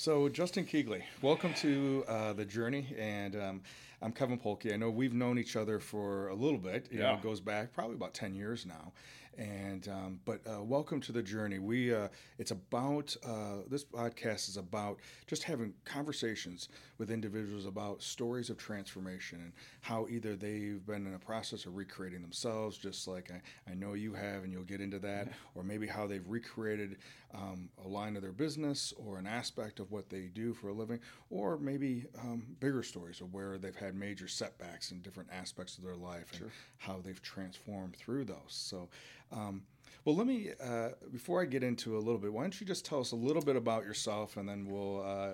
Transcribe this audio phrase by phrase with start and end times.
[0.00, 3.62] So, Justin Keegley, welcome to uh, the journey, and um,
[4.00, 4.72] I'm Kevin Polke.
[4.72, 6.86] I know we've known each other for a little bit.
[6.92, 7.06] You Yeah.
[7.10, 8.92] know, it goes back probably about ten years now,
[9.38, 11.60] and um, but uh, welcome to the journey.
[11.60, 18.02] We uh, it's about uh, this podcast is about just having conversations with individuals about
[18.02, 23.06] stories of transformation and how either they've been in a process of recreating themselves, just
[23.06, 26.26] like I, I know you have, and you'll get into that, or maybe how they've
[26.26, 26.96] recreated
[27.34, 30.72] um, a line of their business or an aspect of what they do for a
[30.72, 30.98] living,
[31.30, 35.84] or maybe um, bigger stories of where they've had major setbacks in different aspects of
[35.84, 38.36] their life and how they've transformed through those.
[38.48, 38.88] So,
[39.32, 39.62] um,
[40.04, 42.84] well, let me uh, before I get into a little bit, why don't you just
[42.84, 45.32] tell us a little bit about yourself, and then we'll uh,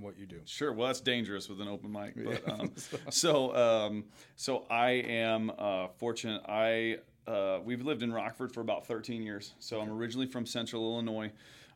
[0.00, 0.40] what you do.
[0.44, 0.72] Sure.
[0.72, 2.14] Well, that's dangerous with an open mic.
[2.16, 2.72] But, um,
[3.10, 4.04] so, um,
[4.36, 6.42] so I am uh, fortunate.
[6.48, 9.54] I uh, we've lived in Rockford for about 13 years.
[9.58, 11.30] So I'm originally from Central Illinois.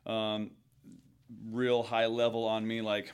[0.05, 0.51] Um,
[1.51, 3.13] real high level on me, like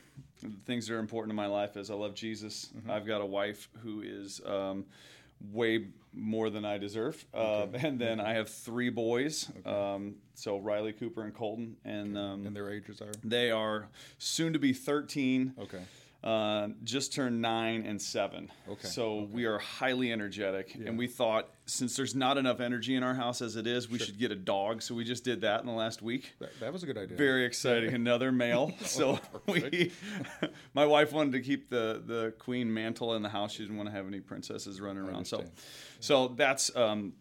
[0.66, 2.70] things that are important in my life is I love Jesus.
[2.90, 4.86] I've got a wife who is um,
[5.52, 9.52] way more than I deserve, uh, and then I have three boys.
[9.66, 14.54] Um, so Riley, Cooper, and Colton, and um, And their ages are they are soon
[14.54, 15.54] to be 13.
[15.60, 15.82] okay.
[16.26, 18.52] Uh, just turned nine and seven.
[18.68, 23.04] Okay, So we are highly energetic, and we thought since there's not enough energy in
[23.04, 24.82] our house as it is, we should get a dog.
[24.82, 26.34] So we just did that in the last week.
[26.40, 27.16] That, that was a good idea.
[27.16, 28.74] Very exciting, another male.
[28.82, 29.92] So we,
[30.74, 33.52] my wife wanted to keep the the queen mantle in the house.
[33.52, 35.26] She didn't want to have any princesses running around.
[35.26, 35.60] So, understand.
[36.00, 37.14] so that's um,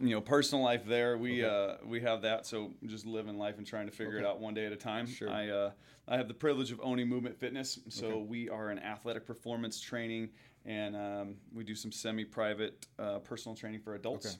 [0.00, 1.16] you know personal life there.
[1.16, 2.46] We uh, we have that.
[2.46, 5.06] So just living life and trying to figure it out one day at a time.
[5.06, 5.30] Sure.
[5.30, 5.70] I uh,
[6.08, 7.78] I have the privilege of owning Movement Fitness.
[7.88, 10.30] So we are an athletic performance training,
[10.64, 14.26] and um, we do some semi-private uh, personal training for adults.
[14.26, 14.36] Okay.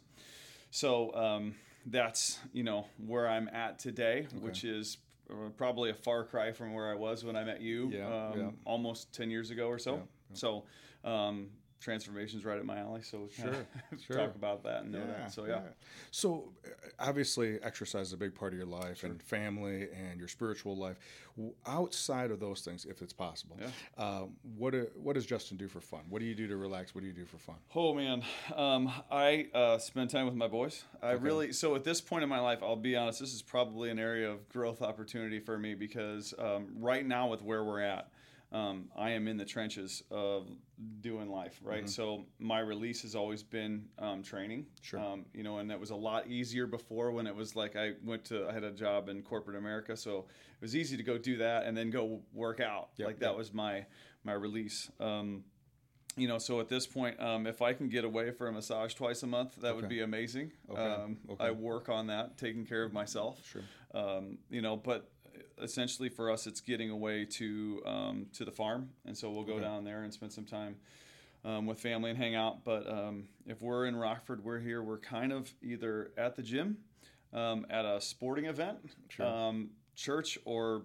[0.70, 1.55] So um,
[1.86, 4.98] that's you know where I'm at today, which is
[5.30, 8.39] uh, probably a far cry from where I was when I met you, Yeah, um,
[8.39, 8.50] yeah.
[8.64, 9.94] almost ten years ago or so.
[9.94, 10.00] Yeah,
[10.34, 10.64] So
[11.05, 11.48] um,
[11.80, 13.02] transformation's right at my alley.
[13.02, 13.55] So Sure,
[14.06, 14.17] sure.
[14.17, 15.33] talk about that and know that.
[15.33, 15.61] So yeah.
[16.11, 20.28] So uh, obviously, exercise is a big part of your life and family and your
[20.28, 20.96] spiritual life.
[21.67, 23.68] Outside of those things, if it's possible, Yeah.
[24.02, 26.01] um, what do, what does Justin do for fun?
[26.08, 26.95] What do you do to relax?
[26.95, 27.56] What do you do for fun?
[27.74, 28.22] Oh man,
[28.55, 30.84] um, I uh, spend time with my boys.
[31.02, 33.20] I really so at this point in my life, I'll be honest.
[33.20, 37.42] This is probably an area of growth opportunity for me because um, right now with
[37.42, 38.08] where we're at,
[38.56, 40.48] um, I am in the trenches of
[41.00, 41.61] doing life.
[41.62, 44.67] Right, so my release has always been um, training.
[44.80, 44.98] Sure.
[44.98, 47.92] Um, you know, and that was a lot easier before when it was like I
[48.02, 51.18] went to I had a job in corporate America, so it was easy to go
[51.18, 52.90] do that and then go work out.
[52.96, 53.36] Yep, like that yep.
[53.36, 53.84] was my
[54.24, 54.90] my release.
[55.00, 55.45] Um,
[56.16, 58.95] you know, so at this point, um, if I can get away for a massage
[58.95, 60.50] twice a month, that would be amazing.
[60.70, 60.80] Okay.
[60.80, 61.45] Um, Okay.
[61.45, 63.39] I work on that, taking care of myself.
[63.46, 63.62] Sure.
[63.92, 65.11] Um, you know, but
[65.63, 69.55] essentially for us, it's getting away to um, to the farm, and so we'll go
[69.55, 69.63] Okay.
[69.64, 70.77] down there and spend some time
[71.45, 72.64] um, with family and hang out.
[72.64, 74.83] But um, if we're in Rockford, we're here.
[74.83, 76.79] We're kind of either at the gym,
[77.33, 79.27] um, at a sporting event, Sure.
[79.27, 80.83] um, church, or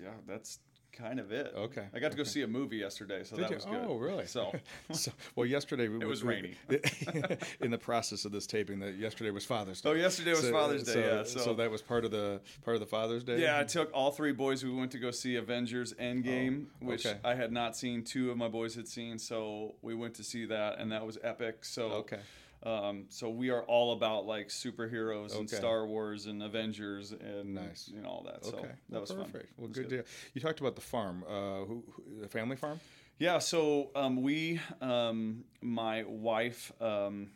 [0.00, 0.58] yeah, that's
[0.96, 1.52] kind of it.
[1.56, 2.30] Okay, I got to go okay.
[2.30, 3.56] see a movie yesterday, so Did that you?
[3.56, 3.84] was good.
[3.86, 4.26] Oh, really?
[4.26, 4.52] So
[4.92, 6.54] so, well, yesterday we, It was we- rainy.
[7.60, 10.00] in the process of this taping, that yesterday was Father's oh, Day.
[10.00, 12.76] Oh, yesterday was Father's Day, So, yeah, so, so- that was part of the part
[12.76, 13.40] of the Father's Day.
[13.40, 14.64] Yeah, I took all three boys.
[14.64, 17.18] We went to go see Avengers Endgame, oh, which Oh, okay.
[17.24, 18.02] I had not seen.
[18.02, 21.18] Two of my boys had seen, so we went to see that, and that was
[21.22, 21.64] epic.
[21.64, 22.20] So, Okay.
[22.66, 27.88] Um, so we are all about like superheroes and Star Wars and Avengers and Nice.
[27.94, 28.44] you know all that.
[28.44, 28.66] So Okay.
[28.66, 29.32] that well, was perfect.
[29.32, 29.42] fun.
[29.56, 30.02] Well, was good deal.
[30.34, 31.24] You talked about the farm.
[31.28, 32.80] Uh, who, who, the family farm?
[33.18, 37.30] Yeah, so um, we, um, my wife, um,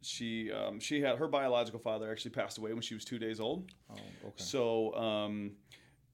[0.00, 3.38] she um, she had her biological father actually passed away when she was two days
[3.40, 3.70] old.
[3.90, 4.32] Oh, okay.
[4.36, 5.52] So um,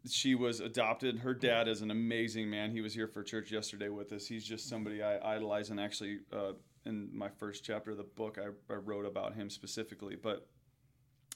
[0.07, 1.19] she was adopted.
[1.19, 2.71] Her dad is an amazing man.
[2.71, 4.27] He was here for church yesterday with us.
[4.27, 6.53] He's just somebody I idolize, and actually, uh,
[6.85, 10.17] in my first chapter of the book, I, I wrote about him specifically.
[10.17, 10.47] But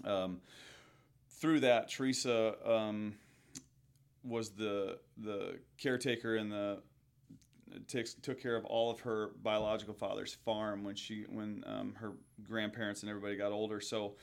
[0.05, 0.41] um,
[1.29, 3.15] through that, Teresa um,
[4.25, 6.79] was the the caretaker and the
[7.89, 12.13] takes took care of all of her biological father's farm when she when um, her
[12.43, 13.81] grandparents and everybody got older.
[13.81, 14.15] So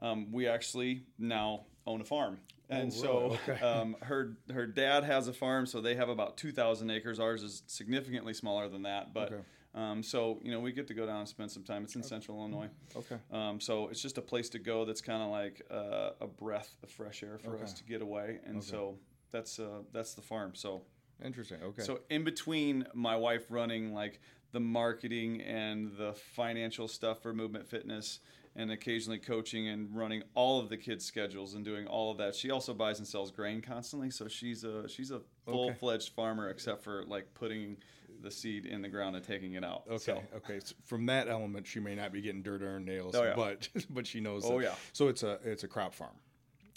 [0.00, 2.38] um, we actually now own a farm,
[2.70, 3.38] and so Oh, really?
[3.48, 3.60] Okay.
[3.64, 7.18] um, her her dad has a farm, so they have about two thousand acres.
[7.20, 9.32] Ours is significantly smaller than that, but.
[9.32, 9.42] Okay.
[9.74, 11.84] Um, so you know we get to go down and spend some time.
[11.84, 13.16] It's in Central Illinois, Okay.
[13.30, 14.84] um, so it's just a place to go.
[14.84, 18.38] That's kind of like uh, a breath of fresh air for us to get away,
[18.44, 18.98] and so
[19.30, 20.54] that's uh, that's the farm.
[20.54, 20.82] So
[21.24, 21.62] Interesting.
[21.62, 21.82] Okay.
[21.82, 24.20] so in between my wife running like
[24.52, 28.18] the marketing and the financial stuff for Movement Fitness
[28.54, 32.34] and occasionally coaching and running all of the kids' schedules and doing all of that.
[32.34, 36.50] She also buys and sells grain constantly, so she's a she's a full fledged farmer,
[36.50, 37.78] except for like putting
[38.22, 39.82] the seed in the ground and taking it out.
[39.88, 40.60] Okay, So, okay.
[40.64, 43.34] So from that element, she may not be getting dirt on her nails, Oh, yeah.
[43.36, 44.44] but but she knows.
[44.44, 44.74] Oh, that- yeah.
[44.92, 46.14] So it's a it's a crop farm.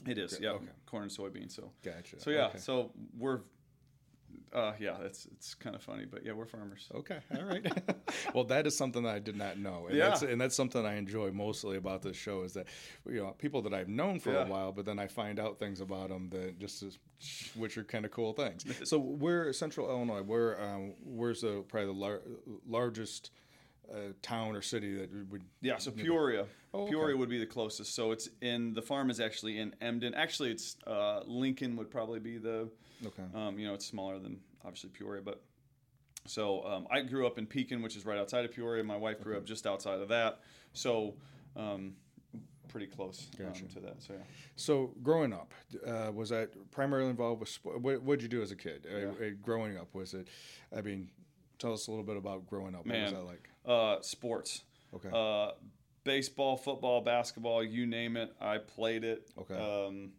[0.07, 0.65] it is, yeah, okay.
[0.85, 1.51] corn and soybeans.
[1.55, 2.19] So, Gotcha.
[2.19, 2.57] so yeah, Okay.
[2.59, 3.39] so we're,
[4.53, 6.87] uh, yeah, it's it's kind of funny, but yeah, we're farmers.
[6.93, 7.65] Okay, all right.
[8.33, 10.09] well, that is something that I did not know, and Yeah.
[10.09, 12.67] that's and that's something I enjoy mostly about this show is that
[13.07, 14.45] you know people that I've known for Yeah.
[14.45, 16.97] a while, but then I find out things about them that just is,
[17.55, 18.63] which are kind of cool things.
[18.89, 20.21] so we're Central Illinois.
[20.21, 22.21] Where um, where's the probably the lar-
[22.67, 23.31] largest
[23.93, 26.45] uh, town or city that would Yeah, so Peoria.
[26.73, 26.91] Oh, okay.
[26.91, 27.93] Peoria would be the closest.
[27.95, 30.13] So it's in the farm is actually in Emden.
[30.13, 32.67] Actually, it's uh, Lincoln would probably be the.
[33.05, 35.41] Okay Um, you know, it's smaller than obviously Peoria, but
[36.27, 38.83] so um, I grew up in Pekin, which is right outside of Peoria.
[38.83, 40.39] My wife grew up just outside of that,
[40.73, 41.13] so
[41.55, 41.93] um,
[42.67, 43.65] pretty close um, Gotcha.
[43.65, 44.01] to that.
[44.01, 44.19] So yeah.
[44.55, 45.53] So growing up,
[45.85, 47.79] uh, was that primarily involved with sport?
[47.81, 48.87] What did you do as a kid?
[48.91, 49.05] Uh, Yeah.
[49.07, 50.27] uh, growing up, was it?
[50.75, 51.09] I mean,
[51.59, 52.85] tell us a little bit about growing up.
[52.85, 53.03] Man.
[53.03, 53.49] What was that like?
[53.97, 54.63] Uh, sports.
[54.95, 55.09] Okay.
[55.13, 55.51] Uh,
[56.03, 59.29] baseball, football, basketball, you name it, I played it.
[59.39, 59.55] Okay.
[59.55, 60.11] Um,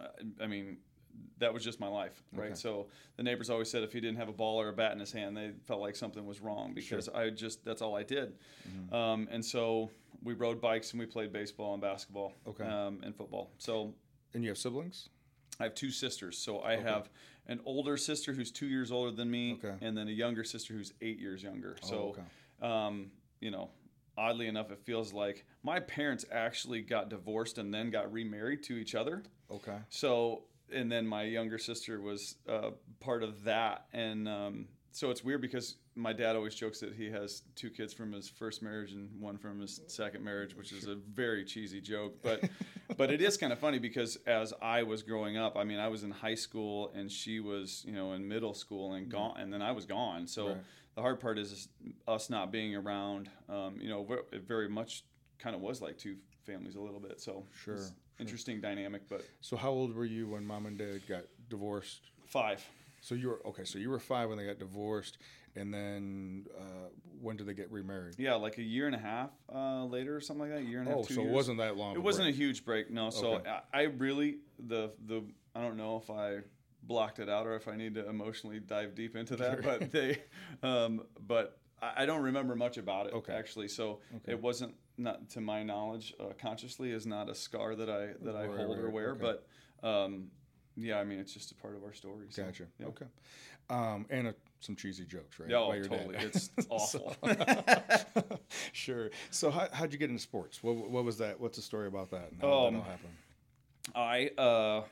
[0.00, 0.78] I, I mean,
[1.38, 2.46] that was just my life, right?
[2.46, 2.54] Okay.
[2.54, 4.98] So the neighbors always said if he didn't have a ball or a bat in
[5.00, 8.34] his hand, they felt like something was wrong because I just that's all I did.
[8.68, 8.94] Mm-hmm.
[8.94, 9.90] Um, and so
[10.22, 12.64] we rode bikes and we played baseball and basketball Okay.
[12.64, 13.50] um, and football.
[13.58, 13.94] So
[14.34, 15.08] and you have siblings?
[15.60, 16.38] I have two sisters.
[16.38, 17.08] So I have
[17.46, 19.74] an older sister who's two years older than me, Okay.
[19.80, 21.76] and then a younger sister who's eight years younger.
[21.82, 21.96] Oh, So,
[22.60, 22.72] okay.
[22.72, 23.10] um,
[23.40, 23.70] you know,
[24.16, 28.74] oddly enough, it feels like my parents actually got divorced and then got remarried to
[28.74, 29.22] each other.
[29.50, 29.78] Okay.
[29.88, 30.42] So,
[30.72, 32.70] and then my younger sister was uh,
[33.00, 37.10] part of that, and um, so it's weird because my dad always jokes that he
[37.10, 40.86] has two kids from his first marriage and one from his second marriage, which is
[40.86, 42.48] a very cheesy joke, but
[42.96, 45.88] but it is kind of funny because as I was growing up, I mean, I
[45.88, 49.52] was in high school and she was, you know, in middle school and gone, and
[49.52, 50.26] then I was gone.
[50.26, 50.56] So Right.
[50.94, 51.68] the hard part is, is
[52.06, 53.28] us not being around.
[53.48, 55.04] Um, you know, it very much
[55.38, 57.20] kind of was like two families a little bit.
[57.20, 57.78] So sure.
[58.20, 62.10] Interesting dynamic, but So how old were you when mom and dad got divorced?
[62.26, 62.64] five.
[63.00, 63.64] So you were okay.
[63.64, 65.18] So you were five when they got divorced,
[65.54, 66.88] and then uh,
[67.20, 68.16] when did they get remarried?
[68.18, 70.66] Yeah, like a year and a half uh, later or something like that.
[70.66, 71.00] A year and a half.
[71.00, 71.94] Oh, two so it wasn't that long.
[71.94, 73.10] It wasn't a huge break, no.
[73.10, 73.50] So Okay.
[73.72, 75.22] I, I really the the
[75.54, 76.38] I don't know if I
[76.82, 80.18] blocked it out or if I need to emotionally dive deep into that, but they,
[80.62, 83.32] um, but I, I don't remember much about it Okay.
[83.32, 83.68] actually.
[83.68, 84.32] So Okay.
[84.32, 88.36] it wasn't not to my knowledge uh, consciously is not a scar that I that
[88.36, 89.20] I Right, hold or wear, okay.
[89.82, 89.88] but.
[89.88, 90.30] Um,
[90.80, 92.26] yeah, I mean it's just a part of our story.
[92.30, 92.66] So, Gotcha.
[92.78, 92.86] yeah.
[92.86, 93.06] Okay.
[93.68, 95.50] Um, and uh, some cheesy jokes, right?
[95.50, 95.98] Yeah, oh, your dad.
[96.06, 96.16] totally.
[96.24, 97.16] It's awful.
[98.72, 99.10] sure.
[99.30, 100.62] So how, how'd you get into sports?
[100.62, 101.40] What, what was that?
[101.40, 102.30] What's the story about that?
[102.30, 103.10] And how did Um, that happen?
[103.94, 104.84] I uh,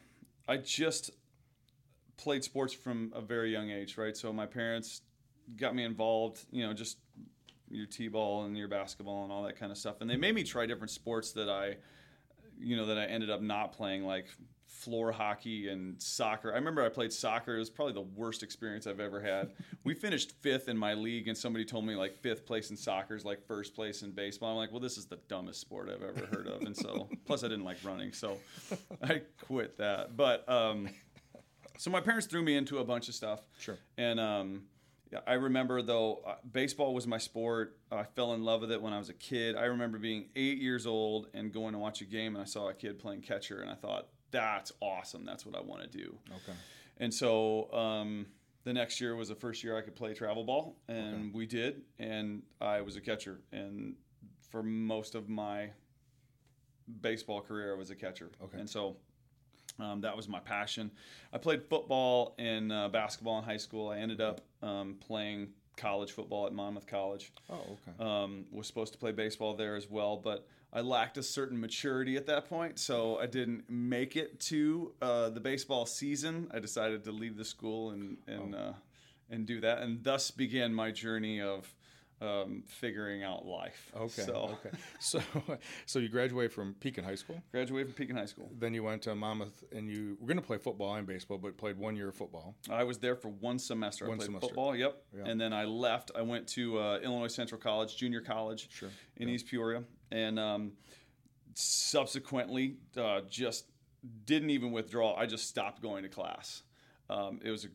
[0.48, 1.10] I just
[2.16, 4.16] played sports from a very young age, right?
[4.16, 5.02] So my parents
[5.56, 6.98] got me involved, you know, just
[7.76, 10.42] your t-ball and your basketball and all that kind of stuff, and they made me
[10.42, 11.76] try different sports that I,
[12.58, 14.26] you know, that I ended up not playing, like
[14.66, 16.52] floor hockey and soccer.
[16.52, 17.56] I remember I played soccer.
[17.56, 19.52] It was probably the worst experience I've ever had.
[19.84, 23.16] we finished fifth in my league, and somebody told me like fifth place in soccer
[23.16, 24.50] is like first place in baseball.
[24.50, 27.44] I'm like, well, this is the dumbest sport I've ever heard of, and so plus
[27.44, 28.38] I didn't like running, so
[29.02, 30.16] I quit that.
[30.16, 30.88] But um,
[31.78, 33.42] so my parents threw me into a bunch of stuff.
[33.58, 33.78] Sure.
[33.98, 34.62] And um,
[35.26, 37.78] I remember though, uh, baseball was my sport.
[37.92, 39.56] I fell in love with it when I was a kid.
[39.56, 42.68] I remember being eight years old and going to watch a game, and I saw
[42.68, 45.24] a kid playing catcher, and I thought, that's awesome.
[45.24, 46.18] That's what I want to do.
[46.28, 46.58] Okay.
[46.98, 48.26] And so um,
[48.64, 51.82] the next year was the first year I could play travel ball, and we did.
[51.98, 53.94] And I was a catcher, and
[54.50, 55.70] for most of my
[57.00, 58.30] baseball career, I was a catcher.
[58.42, 58.58] Okay.
[58.58, 58.96] And so
[59.78, 60.90] um, that was my passion.
[61.32, 63.88] I played football and uh, basketball in high school.
[63.90, 67.32] I ended up um, playing college football at Monmouth College.
[67.50, 67.54] Oh,
[67.88, 67.92] okay.
[68.04, 72.16] Um, was supposed to play baseball there as well, but I lacked a certain maturity
[72.16, 76.48] at that point, so I didn't make it to uh, the baseball season.
[76.52, 78.58] I decided to leave the school and and Oh.
[78.58, 78.72] uh,
[79.28, 81.74] and do that, and thus began my journey of
[82.20, 83.92] um, figuring out life.
[83.94, 84.22] Okay.
[84.22, 84.76] so Okay.
[85.00, 85.20] So,
[85.84, 87.42] so you graduated from Pekin High School.
[87.52, 88.50] graduated from Pekin High School.
[88.58, 91.56] Then you went to Monmouth, and you were going to play football and baseball, but
[91.58, 92.54] played one year of football.
[92.70, 94.06] I was there for one semester.
[94.06, 94.46] One I played semester.
[94.48, 94.74] football.
[94.74, 95.02] Yep.
[95.16, 95.24] Yeah.
[95.26, 96.10] And then I left.
[96.16, 98.90] I went to uh, Illinois Central College, junior college, Sure.
[99.18, 100.72] in East Peoria, and um,
[101.54, 103.66] subsequently uh, just
[104.24, 105.14] didn't even withdraw.
[105.14, 106.62] I just stopped going to class.
[107.10, 107.72] Um, it was an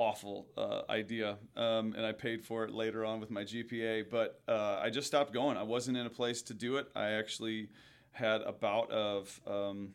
[0.00, 4.08] awful uh, idea, um, and I paid for it later on with my GPA.
[4.10, 5.58] But uh, I just stopped going.
[5.58, 6.88] I wasn't in a place to do it.
[6.96, 7.68] I actually
[8.12, 9.38] had a bout of.
[9.46, 9.90] Um,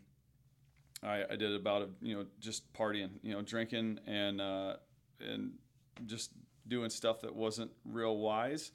[1.03, 4.75] I, I did a bout of you know just partying, you know, drinking and uh,
[5.19, 5.53] and
[6.05, 6.31] just
[6.67, 8.71] doing stuff that wasn't real wise,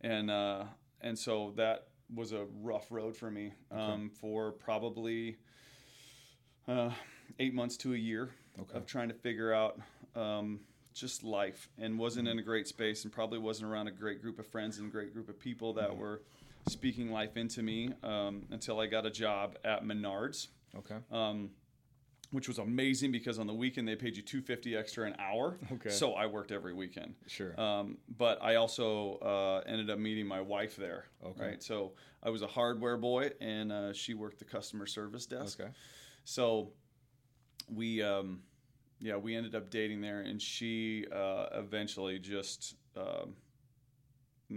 [0.00, 0.64] and uh,
[1.00, 5.36] and so that was a rough road for me um, for probably
[6.66, 6.90] uh,
[7.38, 8.76] eight months to a year Okay.
[8.76, 9.80] of trying to figure out
[10.14, 10.60] um,
[10.92, 14.38] just life and wasn't in a great space and probably wasn't around a great group
[14.38, 16.22] of friends and great group of people that were
[16.68, 20.96] speaking life into me um, until I got a job at Menards Okay.
[21.10, 21.50] um,
[22.30, 25.90] which was amazing because on the weekend they paid you 250 extra an hour Okay.
[25.90, 27.58] so i worked every weekend Sure.
[27.60, 31.44] um, but i also uh, ended up meeting my wife there Okay.
[31.44, 35.60] right so i was a hardware boy and uh, she worked the customer service desk
[35.60, 35.70] okay.
[36.24, 36.70] so
[37.68, 38.40] we um,
[39.02, 43.34] yeah we ended up dating there and she uh, eventually just um,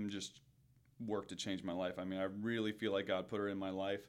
[0.07, 0.39] just
[1.05, 1.95] worked to change my life.
[1.97, 4.07] I mean i really feel like god put her in my life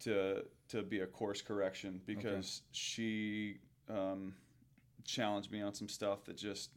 [0.00, 4.34] to to be a course correction because she um,
[5.04, 6.70] challenged me on some stuff that just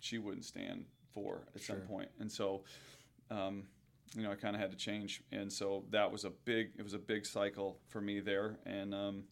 [0.00, 2.08] she wouldn't stand for at some point.
[2.20, 2.62] And so
[3.30, 3.64] um,
[4.14, 5.22] you know i kind of had to change.
[5.32, 8.58] And so that was a big it was a big cycle for me there.
[8.66, 9.24] And um,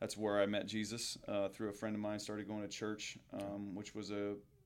[0.00, 3.18] that's where i met jesus uh, through a friend of mine started going to church
[3.32, 4.14] um, which was a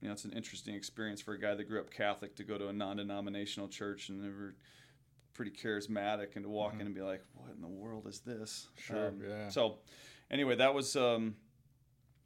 [0.01, 2.59] you know it's an interesting experience for a guy that grew up catholic to go
[2.59, 4.55] to a non-denominational church and they were
[5.35, 8.69] pretty charismatic and to walk in and be like what in the world is this
[8.89, 8.97] Mm-hmm.
[8.97, 9.49] Um, Sure, yeah.
[9.49, 9.79] so
[10.31, 11.35] anyway that was um,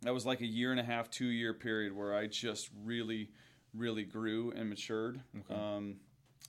[0.03, 3.31] that was like a year and a half two year period where i just really
[3.75, 5.21] really grew and matured
[5.51, 5.97] um,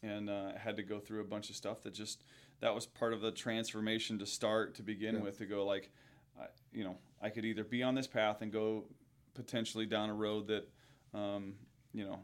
[0.03, 2.23] and uh, had to go through a bunch of stuff that just
[2.61, 5.21] that was part of the transformation to start to begin Yeah.
[5.21, 5.91] with to go like
[6.39, 8.85] I, you know i could either be on this path and go
[9.33, 10.67] potentially down a road that
[11.13, 11.53] um,
[11.93, 12.19] you know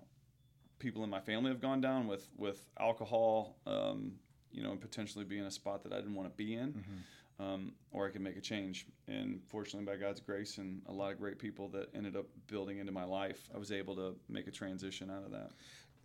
[0.79, 4.13] people in my family have gone down with with alcohol um,
[4.51, 6.83] you know and potentially be in a spot that i didn't want to be in
[7.39, 8.85] um, or I could make a change.
[9.07, 12.79] And fortunately, by God's grace and a lot of great people that ended up building
[12.79, 15.51] into my life, I was able to make a transition out of that.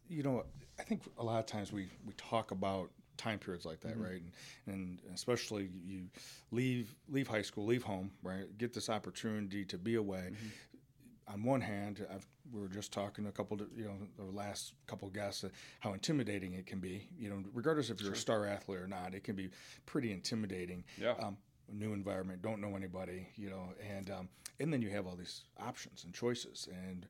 [0.08, 0.44] you know,
[0.78, 4.00] I think a lot of times we, we talk about time periods like Mm-hmm.
[4.00, 4.22] that, right?
[4.66, 6.04] And, and especially you
[6.50, 8.46] leave leave high school, leave home, right?
[8.56, 10.30] Get this opportunity to be away.
[10.32, 11.34] Mm-hmm.
[11.34, 15.06] On one hand, I've, we were just talking a couple, you know, the last couple
[15.08, 17.06] of guests, uh, how intimidating it can be.
[17.18, 19.50] You know, regardless if you're a star athlete or not, it can be
[19.84, 20.84] pretty intimidating.
[20.98, 21.14] Yeah.
[21.22, 21.36] Um,
[21.70, 25.42] new environment, don't know anybody, you know, and um, and then you have all these
[25.60, 27.06] options and choices, and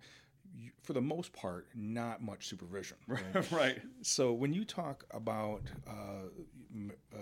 [0.82, 2.96] for the most part, not much supervision.
[3.06, 3.52] right?
[3.52, 3.82] right.
[4.02, 6.28] So when you talk about uh,
[7.12, 7.18] uh,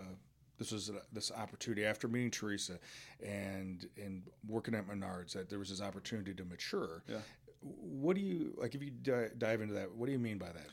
[0.58, 2.78] this was this opportunity after meeting Teresa
[3.24, 7.02] and and working at Menards that there was this opportunity to mature.
[7.08, 7.18] Yeah.
[7.60, 8.74] What do you like?
[8.74, 10.66] If you di- dive into that, what do you mean by that?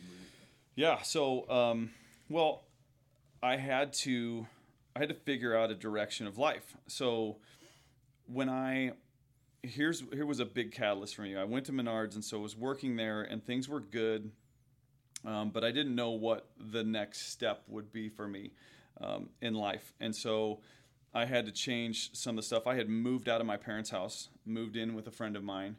[0.76, 1.02] Yeah.
[1.02, 1.92] So, um,
[2.30, 2.64] well,
[3.42, 4.48] I had to,
[4.96, 6.76] I had to figure out a direction of life.
[6.88, 7.38] So,
[8.26, 8.94] when I,
[9.64, 11.36] here's here was a big catalyst for me.
[11.36, 14.32] I went to Menards, and so I was working there, and things were good,
[15.26, 18.52] um, but I didn't know what the next step would be for me
[19.02, 20.60] um, in life, and so.
[21.16, 22.66] I had to change some of the stuff.
[22.66, 25.76] I had moved out of my parents' house, moved in with a friend of mine,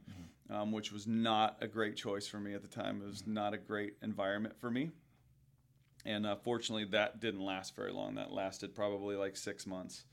[0.49, 3.03] um, which was not a great choice for me at the time.
[3.03, 4.93] It was not a great environment for me.
[6.05, 8.15] And uh, fortunately, that didn't last very long.
[8.15, 10.05] That lasted probably like six months.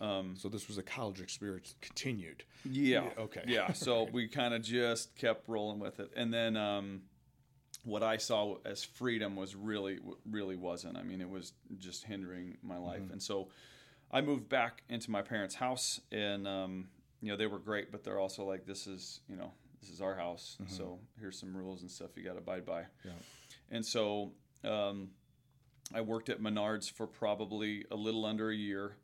[0.00, 2.44] Um, So this was a college experience continued.
[2.64, 3.04] yeah.
[3.04, 3.42] Yeah, okay.
[3.46, 3.72] Yeah.
[3.74, 7.02] So we kind of just kept rolling with it, and then um,
[7.84, 9.98] what I saw as freedom was really,
[10.30, 10.96] really wasn't.
[10.96, 13.48] I mean, it was just hindering my life, and so
[14.10, 16.88] I moved back into my parents' house, and um,
[17.20, 20.00] you know they were great, but they're also like, this is you know this is
[20.00, 22.82] our house, so here's some rules and stuff you got to abide by.
[23.04, 23.12] Yeah.
[23.70, 24.32] And so
[24.64, 25.10] um,
[25.94, 28.96] I worked at Menards for probably a little under a year.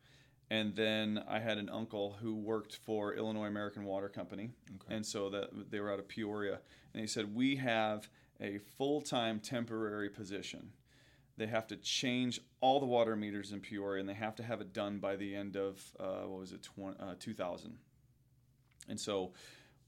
[0.50, 4.50] And then I had an uncle who worked for Illinois American Water Company.
[4.88, 6.60] And so that they were out of Peoria.
[6.92, 8.08] And he said, We have
[8.40, 10.70] a full time temporary position.
[11.36, 14.60] They have to change all the water meters in Peoria and they have to have
[14.60, 17.76] it done by the end of, uh, what was it, 20, uh, 2000.
[18.88, 19.32] And so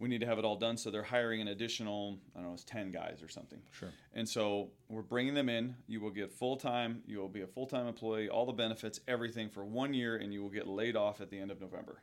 [0.00, 0.76] we need to have it all done.
[0.76, 3.59] So they're hiring an additional, I don't know, it's 10 guys or something.
[3.73, 3.90] Sure.
[4.14, 5.75] And so we're bringing them in.
[5.87, 7.02] You will get full time.
[7.07, 10.33] You will be a full time employee, all the benefits, everything for one year, and
[10.33, 12.00] you will get laid off at the end of November.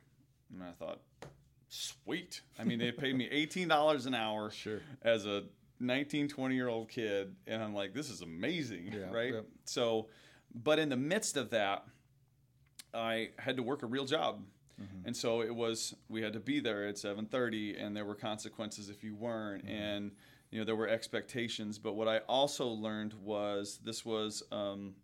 [0.52, 1.00] And I thought,
[1.68, 2.42] sweet.
[2.58, 4.80] I mean, they paid me $18 an hour Sure.
[5.02, 5.44] as a
[5.80, 7.34] 19, 20 year old kid.
[7.46, 8.92] And I'm like, this is amazing.
[8.92, 9.32] Yeah, right.
[9.34, 9.46] yep.
[9.64, 10.08] So,
[10.54, 11.84] but in the midst of that,
[12.94, 14.42] I had to work a real job.
[15.04, 18.88] And so it was we had to be there at 7:30, and there were consequences
[18.88, 20.12] if you weren't, and
[20.50, 21.78] you know there were expectations.
[21.78, 24.42] But what I also learned was this was.
[24.52, 24.94] Um,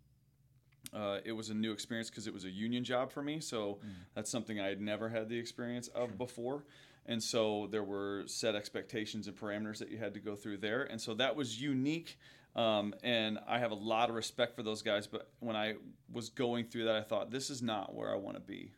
[0.93, 3.39] uh, it was a new experience because it was a union job for me.
[3.39, 3.79] So
[4.13, 6.65] that's something I had never had the experience of before.
[7.05, 10.83] And so there were set expectations and parameters that you had to go through there.
[10.83, 12.17] And so that was unique.
[12.55, 15.07] Um, and I have a lot of respect for those guys.
[15.07, 15.75] But when I
[16.11, 18.71] was going through that, I thought, this is not where I want to be.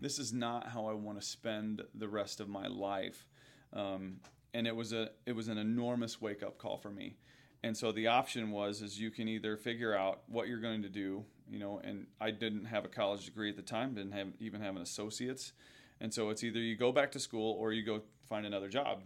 [0.00, 3.26] This is not how I want to spend the rest of my life.
[3.72, 4.20] Um,
[4.54, 7.16] and it was a it was an enormous wake up call for me.
[7.62, 10.88] And so the option was is you can either figure out what you're going to
[10.88, 14.28] do, you know, and I didn't have a college degree at the time, didn't have
[14.40, 15.52] even have an associate's.
[16.00, 19.02] And so it's either you go back to school or you go find another job,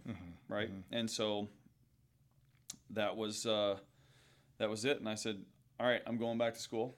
[0.48, 0.68] right?
[0.92, 1.48] And so
[2.90, 3.78] that was uh,
[4.62, 5.00] that was it.
[5.00, 5.42] And I said,
[5.80, 6.96] all right, I'm going back to school.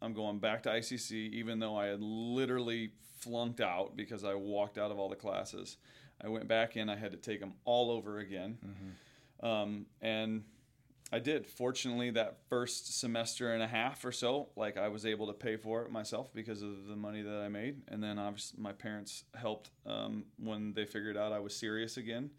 [0.00, 4.78] I'm going back to ICC, even though I had literally flunked out because I walked
[4.78, 5.76] out of all the classes.
[6.22, 6.88] I went back in.
[6.88, 8.58] I had to take them all over again,
[9.42, 10.44] um, and
[11.12, 11.48] I did.
[11.48, 15.56] Fortunately, that first semester and a half or so, like I was able to pay
[15.56, 17.82] for it myself because of the money that I made.
[17.88, 22.30] And then obviously my parents helped um, when they figured out I was serious again.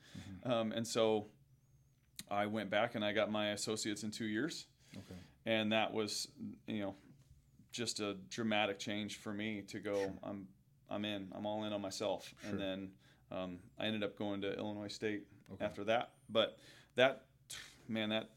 [0.45, 1.27] Um, and so
[2.29, 4.65] I went back and I got my associates in two years.
[4.97, 5.19] Okay.
[5.45, 6.27] And that was,
[6.67, 6.95] you know,
[7.71, 10.11] just a dramatic change for me to go.
[10.23, 10.47] I'm,
[10.89, 11.27] I'm in.
[11.35, 12.33] I'm all in on myself.
[12.41, 12.51] Sure.
[12.51, 12.89] And then
[13.31, 15.63] um, I ended up going to Illinois State Okay.
[15.63, 16.09] after that.
[16.29, 16.57] But
[16.95, 17.25] that,
[17.87, 18.31] man, that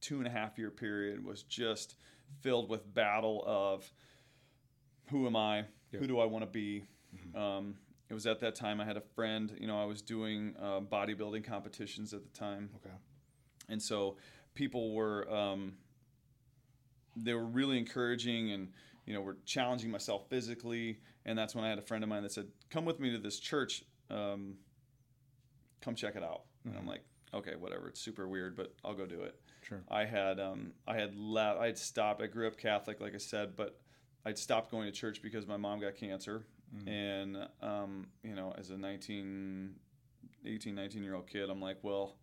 [0.00, 1.96] two and a half year period was just
[2.40, 3.90] filled with battle of
[5.10, 5.64] who am I?
[5.92, 6.00] Yep.
[6.00, 6.84] Who do I want to be?
[7.34, 7.74] Um,
[8.08, 9.54] it was at that time I had a friend.
[9.60, 12.94] You know, I was doing uh, bodybuilding competitions at the time, Okay.
[13.68, 14.16] And so
[14.54, 15.74] people were um,
[17.16, 18.68] they were really encouraging and
[19.06, 20.98] you know were challenging myself physically.
[21.24, 23.18] And that's when I had a friend of mine that said, "Come with me to
[23.18, 23.84] this church.
[24.10, 24.54] Um,
[25.80, 27.02] come check it out." And I'm like,
[27.34, 27.88] "Okay, whatever.
[27.88, 29.82] It's super weird, but I'll go do it." Sure.
[29.88, 31.58] I had um, I had left.
[31.58, 32.22] I had stopped.
[32.22, 33.80] I grew up Catholic, like I said, but
[34.24, 36.46] I'd stopped going to church because my mom got cancer,
[36.86, 39.74] and um, you know, as a 19,
[40.44, 42.16] 18, 19 year old kid, I'm like, well,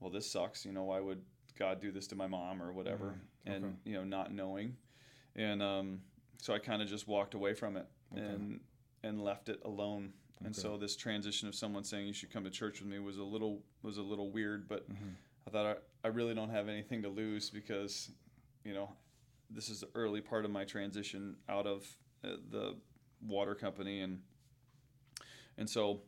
[0.00, 0.64] well, this sucks.
[0.64, 1.22] You know, why would
[1.58, 3.14] God do this to my mom or whatever?
[3.46, 3.74] Mm, And okay.
[3.84, 4.76] you know, not knowing,
[5.36, 6.00] and um,
[6.40, 8.22] so I kind of just walked away from it Okay.
[8.24, 8.60] and
[9.02, 10.12] and left it alone.
[10.44, 13.18] And so this transition of someone saying you should come to church with me was
[13.18, 15.14] a little was a little weird, but Mhm.
[15.46, 15.66] I thought
[16.04, 18.10] I, I really don't have anything to lose because,
[18.64, 18.90] you know,
[19.50, 22.76] this is the early part of my transition out of uh, the
[23.26, 24.22] water company and
[25.56, 26.02] and so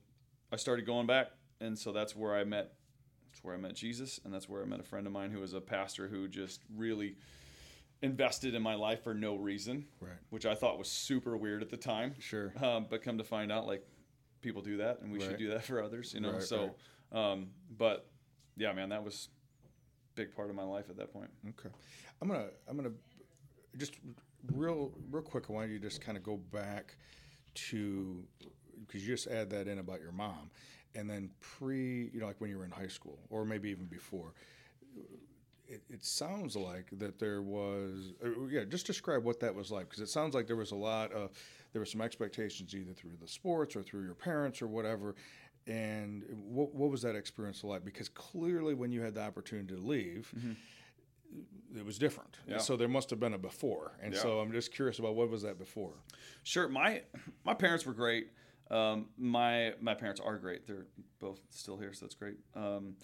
[0.53, 1.29] I started going back
[1.61, 2.75] and so that's where I met
[3.31, 5.41] that's where I met Jesus and that's where I met a friend of mine who
[5.41, 7.17] was a pastor who just really
[8.03, 10.13] invested in my life for no reason, Right.
[10.31, 12.15] which I thought was super weird at the time.
[12.19, 12.53] Sure.
[12.63, 13.87] Um, but come to find out, like
[14.41, 16.33] people do that, and we should do that for others, you know.
[16.33, 16.75] Right, so,
[17.13, 18.09] um, but
[18.57, 19.29] yeah, man, that was
[19.65, 21.31] a big part of my life at that point.
[21.51, 21.69] Okay.
[22.23, 22.93] I'm gonna I'm gonna
[23.77, 23.95] just
[24.55, 25.45] real real quick.
[25.51, 26.97] I want you to just kind of go back
[27.69, 28.25] to
[28.87, 30.51] because you just add that in about your mom,
[30.95, 33.87] and then pre you know like when you were in high school or maybe even
[33.87, 34.35] before.
[35.69, 39.89] It, it sounds like that there was uh, yeah just describe what that was like
[39.89, 41.31] because it sounds like there was a lot of
[41.73, 45.15] there were some expectations either through the sports or through your parents or whatever
[45.69, 49.81] and what, what was that experience like because clearly when you had the opportunity to
[49.81, 50.35] leave
[51.77, 52.39] it was different.
[52.49, 52.59] Yeah.
[52.59, 53.93] So there must have been a before.
[54.03, 54.21] And Yeah.
[54.21, 55.95] so I'm just curious about what was that before?
[56.43, 57.03] Sure, my
[57.45, 58.29] my parents were great.
[58.71, 60.67] Um, my my parents are great.
[60.67, 60.87] They're
[61.19, 62.37] both still here, so that's great.
[62.55, 62.95] Um,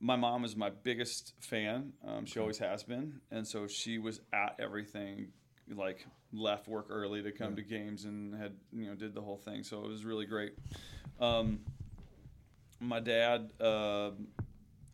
[0.00, 1.92] my mom is my biggest fan.
[2.06, 5.28] Um, She always has been, and so she was at everything.
[5.72, 9.38] Like left work early to come to games and had you know did the whole
[9.38, 9.62] thing.
[9.62, 10.52] So it was really great.
[11.20, 11.60] Um,
[12.80, 14.10] my dad uh,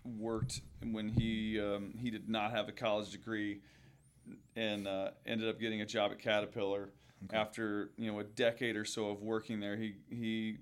[0.04, 3.62] worked when he um, he did not have a college degree
[4.54, 6.90] and uh, ended up getting a job at Caterpillar
[7.32, 9.76] after you know a decade or so of working there.
[9.76, 10.58] He he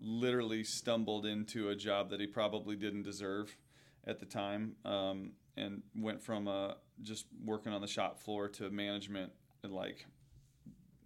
[0.00, 3.54] literally stumbled into a job that he probably didn't deserve
[4.06, 8.70] at the time, um, and went from uh, just working on the shop floor to
[8.70, 9.32] management.
[9.62, 10.06] And like,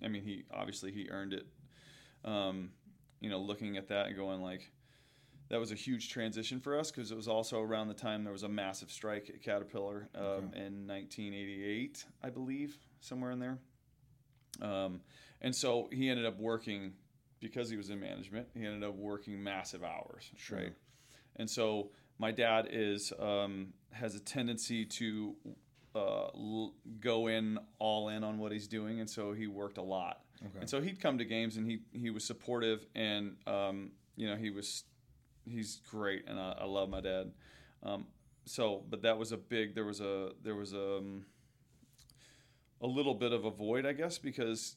[0.02, 1.46] I mean, he obviously he earned it.
[2.24, 2.70] Um,
[3.20, 4.70] you know, looking at that and going like,
[5.48, 8.32] that was a huge transition for us because it was also around the time there
[8.32, 13.58] was a massive strike at Caterpillar um, in 1988, I believe, somewhere in there.
[14.62, 15.00] Um,
[15.40, 16.92] and so he ended up working
[17.40, 18.48] because he was in management.
[18.54, 20.58] He ended up working massive hours, Sure.
[20.58, 20.72] right?
[21.36, 25.34] And so my dad is um, has a tendency to
[25.94, 29.82] uh, l- go in all in on what he's doing, and so he worked a
[29.82, 30.20] lot.
[30.46, 30.60] Okay.
[30.60, 34.36] and so he'd come to games and he he was supportive and um, you know
[34.36, 34.84] he was
[35.46, 37.30] he's great and I, I love my dad.
[37.82, 38.06] Um,
[38.46, 39.74] so, but that was a big.
[39.74, 41.24] There was a there was a um,
[42.84, 44.76] a little bit of a void, I guess, because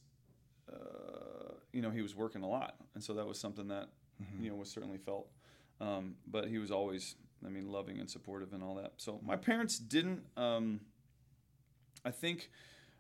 [0.71, 3.89] uh, you know he was working a lot, and so that was something that
[4.19, 4.43] Mm-hmm.
[4.45, 5.27] you know was certainly felt.
[5.79, 7.13] Um, but he was always,
[7.45, 8.93] I mean, loving and supportive and all that.
[8.97, 10.23] So my parents didn't.
[10.35, 10.79] Um,
[12.03, 12.49] I think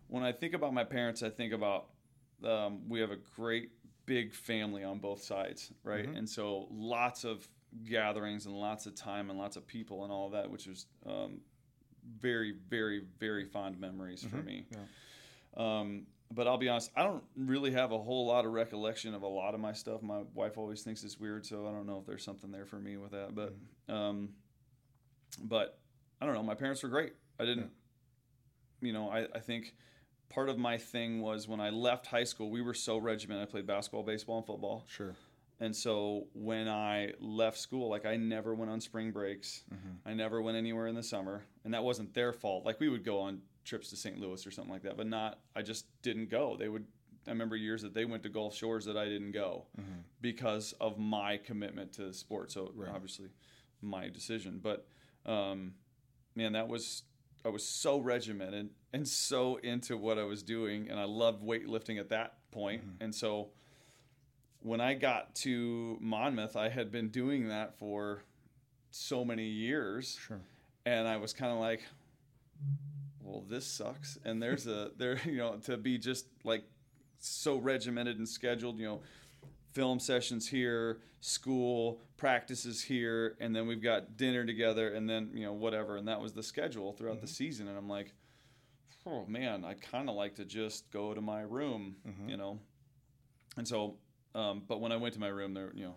[0.09, 1.87] when I think about my parents, I think about
[2.45, 3.71] um, we have a great
[4.05, 6.05] big family on both sides, right?
[6.07, 6.17] Mhm.
[6.19, 7.47] And so lots of
[7.83, 10.85] gatherings and lots of time and lots of people and all of that, which was
[11.07, 11.41] um,
[12.19, 14.45] very, very, very fond memories for Mhm.
[14.45, 14.65] me.
[14.71, 14.79] Yeah.
[15.79, 19.21] Um, but I'll be honest, I don't really have a whole lot of recollection of
[19.23, 20.01] a lot of my stuff.
[20.01, 22.79] My wife always thinks it's weird, so I don't know if there's something there for
[22.79, 23.33] me with that.
[23.33, 23.55] But,
[23.87, 24.35] um,
[25.43, 25.79] but
[26.19, 26.43] I don't know.
[26.43, 27.13] My parents were great.
[27.39, 27.71] I didn't,
[28.81, 29.75] you know, I, I think
[30.29, 33.47] part of my thing was when I left high school, we were so regimented.
[33.47, 34.83] I played basketball, baseball, and football.
[34.89, 35.15] Sure.
[35.59, 39.63] And so when I left school, like I never went on spring breaks.
[39.73, 40.09] Mm-hmm.
[40.09, 42.63] I never went anywhere in the summer, and that wasn't their fault.
[42.65, 44.19] Like we would go on trips to St.
[44.19, 45.39] Louis or something like that, but not.
[45.55, 46.55] I just didn't go.
[46.57, 46.85] They would.
[47.25, 49.99] I remember years that they went to Gulf Shores that I didn't go Mm-hmm.
[50.21, 52.51] because of my commitment to sport.
[52.51, 52.89] So Right.
[52.93, 53.27] obviously,
[53.81, 54.59] my decision.
[54.63, 54.87] But
[55.25, 55.73] um,
[56.35, 57.03] man, that was
[57.43, 61.99] I was so regimented and so into what I was doing, and I loved weightlifting
[61.99, 62.81] at that point.
[62.83, 63.03] Mm-hmm.
[63.03, 63.49] And so
[64.67, 68.23] when I got to Monmouth, I had been doing that for
[68.91, 70.39] so many years Sure.
[70.85, 71.83] and I was kind of like,
[73.21, 74.17] well, this sucks.
[74.23, 76.63] And there's a there, you know, to be just like
[77.19, 79.01] so regimented and scheduled, you know,
[79.73, 85.43] film sessions here, school practices here, and then we've got dinner together, and then you
[85.43, 87.67] know whatever, and that was the schedule throughout the season.
[87.67, 88.13] And I'm like,
[89.05, 92.29] oh man, I'd kind of like to just go to my room, Mhm.
[92.29, 92.59] you know.
[93.55, 93.97] And so,
[94.35, 95.95] um, but when I went to my room, there, you know,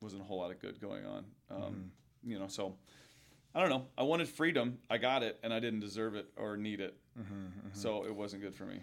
[0.00, 1.24] wasn't a whole lot of good going on.
[1.50, 1.90] Um,
[2.24, 2.76] You know, so
[3.54, 3.86] I don't know.
[3.98, 4.78] I wanted freedom.
[4.88, 6.96] I got it, and I didn't deserve it or need it.
[7.18, 7.68] Mm-hmm.
[7.72, 8.80] So it wasn't good for me.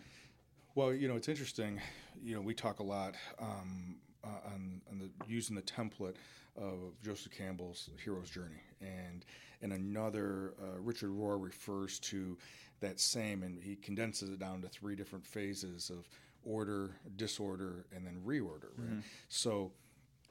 [0.76, 1.82] Well, you know, it's interesting.
[2.22, 6.16] You know, we talk a lot um, uh, on, on the using the template
[6.58, 9.26] of Joseph Campbell's hero's journey, and
[9.62, 12.38] and another uh, Richard Rohr refers to
[12.82, 16.08] that same, and he condenses it down to three different phases of
[16.44, 18.72] order, disorder, and then reorder.
[18.78, 18.90] Right.
[18.90, 19.00] Mm-hmm.
[19.30, 19.72] So.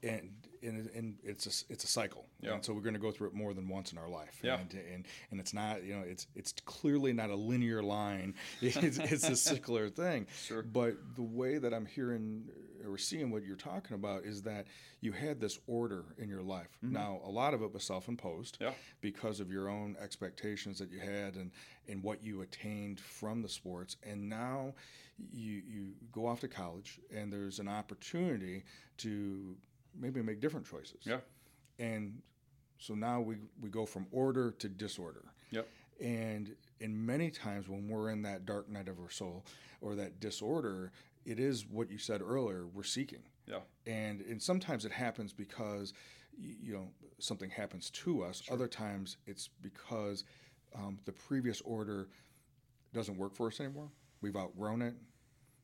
[0.01, 0.31] And,
[0.63, 2.53] and and it's a it's a cycle, Yeah.
[2.55, 4.39] and so we're going to go through it more than once in our life.
[4.45, 4.61] Yeah.
[4.61, 8.35] And, and and it's not you know it's it's clearly not a linear line.
[8.63, 10.29] It's, it's a circular thing.
[10.45, 10.63] Sure.
[10.63, 12.45] But the way that I'm hearing
[12.89, 14.69] or seeing what you're talking about is that
[15.01, 16.69] you had this order in your life.
[16.85, 16.95] Mm-hmm.
[16.95, 18.75] Now, a lot of it was self-imposed Yeah.
[19.01, 21.51] because of your own expectations that you had and
[21.89, 23.97] and what you attained from the sports.
[24.05, 24.75] And now
[25.33, 28.65] you you go off to college and there's an opportunity
[28.99, 29.57] to
[29.99, 31.01] maybe make different choices.
[31.05, 31.19] Yeah.
[31.79, 32.21] And
[32.79, 35.25] so now we we go from order to disorder.
[35.51, 35.69] Yep.
[36.01, 39.45] And in many times when we're in that dark night of our soul
[39.81, 40.93] or that disorder,
[41.25, 43.23] it is what you said earlier, we're seeking.
[43.47, 43.61] Yeah.
[43.87, 45.93] And and sometimes it happens because
[46.39, 48.43] you know something happens to us.
[48.51, 50.25] Other times it's because
[50.75, 52.09] um, the previous order
[52.95, 53.91] doesn't work for us anymore.
[54.21, 54.95] We've outgrown it.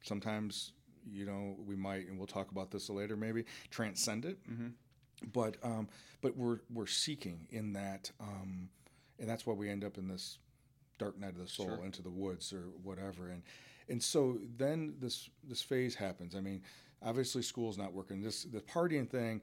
[0.05, 0.73] Sometimes
[1.11, 4.39] you know we might, and we'll talk about this later, maybe transcend it.
[4.49, 4.69] Mm-hmm.
[5.33, 5.89] But um,
[6.23, 8.69] but we're we're seeking in that, um,
[9.19, 10.39] and that's why we end up in this
[10.99, 11.85] dark night of the soul, Sure.
[11.85, 13.29] into the woods or whatever.
[13.31, 13.43] And
[13.89, 16.35] and so then this this phase happens.
[16.35, 16.63] I mean,
[17.03, 18.21] obviously school's not working.
[18.23, 19.41] This the partying thing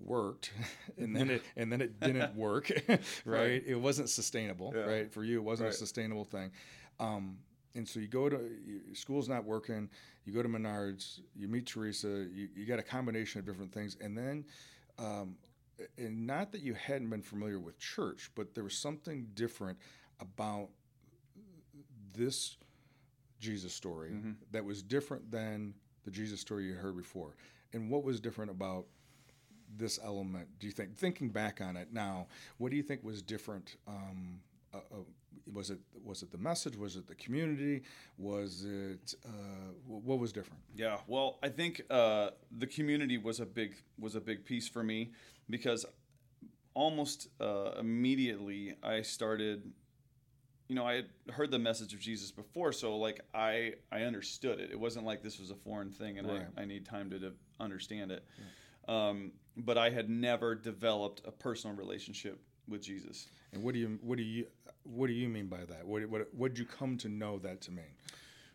[0.00, 0.52] worked
[0.96, 3.00] and then it and then it didn't work right?
[3.24, 3.62] Right.
[3.66, 4.82] it wasn't sustainable Yeah.
[4.82, 5.74] right for you it wasn't Right.
[5.74, 6.52] a sustainable thing
[7.00, 7.38] um,
[7.78, 8.38] and so you go to
[8.92, 9.88] school's not working
[10.26, 13.96] you go to menards you meet teresa you, you got a combination of different things
[14.00, 14.44] and then
[14.98, 15.36] um,
[15.96, 19.78] and not that you hadn't been familiar with church but there was something different
[20.20, 20.68] about
[22.12, 22.56] this
[23.40, 24.34] jesus story Mhm.
[24.50, 25.72] that was different than
[26.04, 27.34] the jesus story you heard before
[27.72, 28.86] and what was different about
[29.76, 33.22] this element do you think thinking back on it now what do you think was
[33.22, 34.40] different um,
[34.74, 34.78] uh,
[35.52, 37.82] was it was it the message was it the community
[38.16, 39.30] was it uh,
[39.86, 44.20] what was different Yeah, well, I think uh, the community was a big was a
[44.20, 45.12] big piece for me
[45.48, 45.84] because
[46.74, 49.72] almost uh, immediately I started.
[50.68, 54.60] You know, I had heard the message of Jesus before, so like I I understood
[54.60, 54.70] it.
[54.70, 56.46] It wasn't like this was a foreign thing, and Right.
[56.56, 58.24] I, I need time to, to understand it.
[58.86, 63.28] Um, but I had never developed a personal relationship with Jesus.
[63.52, 64.46] and what do you what do you
[64.84, 67.60] what do you mean by that what what what did you come to know that
[67.60, 67.94] to mean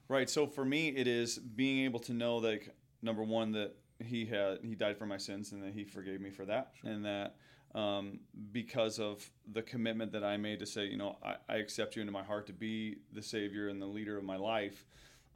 [0.07, 0.29] Right.
[0.29, 2.61] So for me, it is being able to know that
[3.01, 6.29] number one that he had he died for my sins and that he forgave me
[6.29, 6.91] for that, sure.
[6.91, 7.35] and that
[7.73, 8.19] um,
[8.51, 12.01] because of the commitment that I made to say, you know, I, I, accept you
[12.01, 14.85] into my heart to be the Savior and the leader of my life,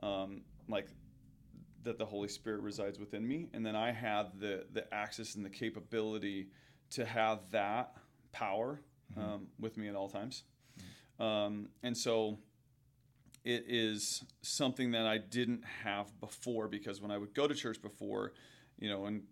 [0.03, 0.89] um, like
[1.81, 5.45] that the Holy Spirit resides within me, and then I have the the access and
[5.45, 6.49] the capability
[6.91, 7.95] to have that
[8.37, 9.33] power mm-hmm.
[9.33, 10.43] um, with me at all times,
[10.79, 10.87] mm-hmm.
[11.19, 12.37] Um, and so
[13.43, 17.81] it is something that I didn't have before because when I would go to church
[17.81, 18.33] before,
[18.77, 19.23] you know, and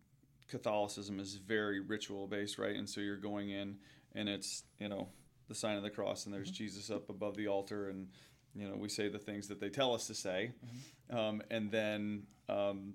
[0.50, 2.76] Catholicism is very ritual based, right?
[2.76, 3.78] And so you're going in
[4.14, 5.10] and it's, you know,
[5.48, 6.64] the sign of the cross and there's mm-hmm.
[6.64, 8.08] Jesus up above the altar and,
[8.56, 10.52] you know, we say the things that they tell us to say.
[10.66, 11.18] Mm-hmm.
[11.18, 12.94] Um, and then, um,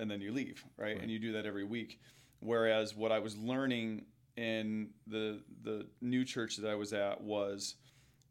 [0.00, 0.94] and then you leave, right?
[0.94, 1.02] right?
[1.02, 2.00] And you do that every week.
[2.40, 4.06] Whereas what I was learning
[4.36, 7.76] in the the new church that I was at was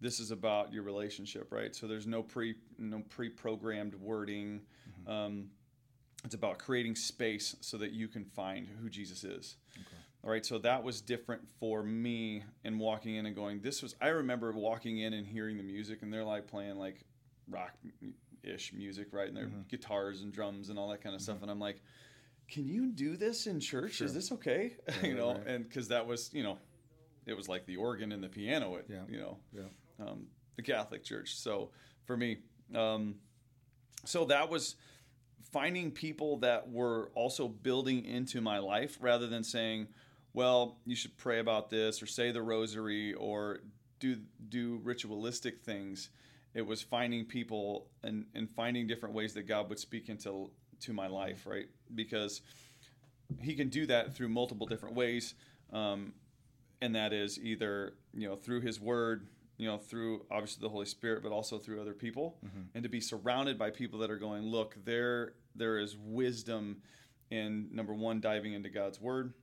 [0.01, 1.75] this is about your relationship, right?
[1.75, 4.61] So there's no pre no pre-programmed wording.
[4.89, 5.11] Mm-hmm.
[5.11, 5.49] Um,
[6.23, 9.57] it's about creating space so that you can find who Jesus is.
[9.75, 9.97] Okay.
[10.23, 13.61] All right, so that was different for me in walking in and going.
[13.61, 17.05] This was I remember walking in and hearing the music, and they're like playing like
[17.49, 17.73] rock
[18.43, 19.27] ish music, right?
[19.27, 19.61] And their mm-hmm.
[19.69, 21.31] guitars and drums and all that kind of mm-hmm.
[21.31, 21.81] stuff, and I'm like,
[22.47, 23.93] can you do this in church?
[23.93, 24.07] Sure.
[24.07, 24.73] Is this okay?
[25.01, 25.47] Yeah, you know, right.
[25.47, 26.57] and because that was you know,
[27.25, 29.01] it was like the organ and the piano at yeah.
[29.09, 30.05] you know, yeah.
[30.05, 31.35] um, the Catholic Church.
[31.35, 31.71] So
[32.05, 32.37] for me,
[32.73, 33.15] um,
[34.05, 34.75] so that was
[35.51, 39.87] finding people that were also building into my life rather than saying,
[40.33, 43.59] well, you should pray about this or say the rosary or
[43.99, 44.17] do
[44.49, 46.09] do ritualistic things.
[46.53, 50.93] It was finding people and, and finding different ways that God would speak into to
[50.93, 51.67] my life, right?
[51.93, 52.41] Because
[53.41, 55.33] he can do that through multiple different ways.
[55.73, 56.13] Um,
[56.81, 60.85] and that is either, you know, through his word, you know, through obviously the Holy
[60.85, 62.61] Spirit, but also through other people, mm-hmm.
[62.73, 66.81] and to be surrounded by people that are going, look, there there is wisdom
[67.31, 69.33] in number one, diving into God's Word,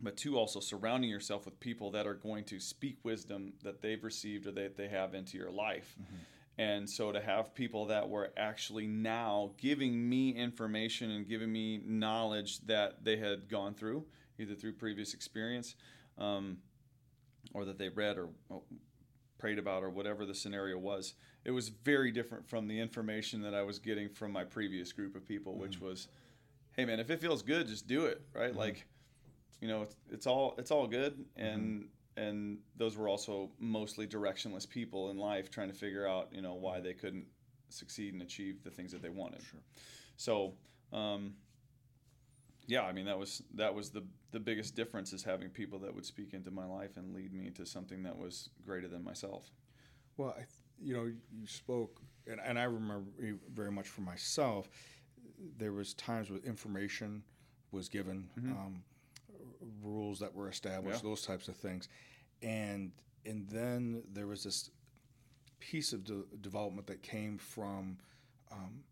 [0.00, 4.02] but two, also surrounding yourself with people that are going to speak wisdom that they've
[4.04, 5.96] received or that they have into your life.
[6.00, 6.16] Mm-hmm.
[6.62, 11.80] And so to have people that were actually now giving me information and giving me
[11.84, 14.04] knowledge that they had gone through,
[14.38, 15.74] either through previous experience
[16.18, 16.58] um,
[17.52, 18.28] or that they read or
[19.38, 23.54] prayed about or whatever the scenario was, it was very different from the information that
[23.54, 25.86] I was getting from my previous group of people, which mm-hmm.
[25.86, 26.06] was,
[26.76, 28.50] hey man, if it feels good, just do it, right?
[28.50, 28.58] Mm-hmm.
[28.58, 28.86] Like,
[29.60, 31.44] you know, it's, it's, all it's all good, mm-hmm.
[31.44, 31.86] and mm-hmm.
[32.16, 36.54] And those were also mostly directionless people in life trying to figure out, you know,
[36.54, 37.26] why they couldn't
[37.68, 39.42] succeed and achieve the things that they wanted.
[39.42, 39.60] Sure.
[40.16, 40.54] So,
[40.92, 41.34] um,
[42.66, 45.94] yeah, I mean that was that was the the biggest difference is having people that
[45.94, 49.50] would speak into my life and lead me to something that was greater than myself.
[50.16, 50.44] Well, I,
[50.80, 53.04] you know, you spoke, and, and I remember
[53.52, 54.68] very much for myself.
[55.58, 57.22] There was times where information
[57.72, 58.52] was given, mm-hmm.
[58.52, 58.82] um,
[59.82, 61.10] rules that were established, yeah.
[61.10, 61.88] those types of things,
[62.42, 62.92] and
[63.24, 64.70] and then there was this
[65.60, 67.98] piece of de- development that came from
[68.50, 68.82] um,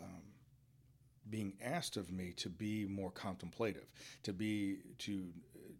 [0.00, 0.22] um,
[1.28, 3.86] being asked of me to be more contemplative,
[4.22, 5.28] to be to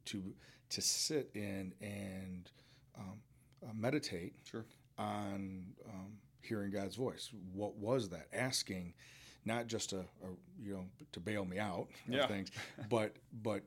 [0.06, 0.34] to
[0.70, 2.50] to sit in and
[2.98, 3.20] um,
[3.62, 4.64] uh, meditate sure.
[4.98, 7.30] on um, hearing God's voice.
[7.52, 8.26] What was that?
[8.32, 8.94] Asking,
[9.44, 10.28] not just a, a
[10.62, 12.26] you know to bail me out of yeah.
[12.26, 12.50] things,
[12.88, 13.62] but but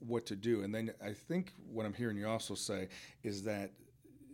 [0.00, 0.62] what to do.
[0.62, 2.88] And then I think what I'm hearing you also say
[3.22, 3.72] is that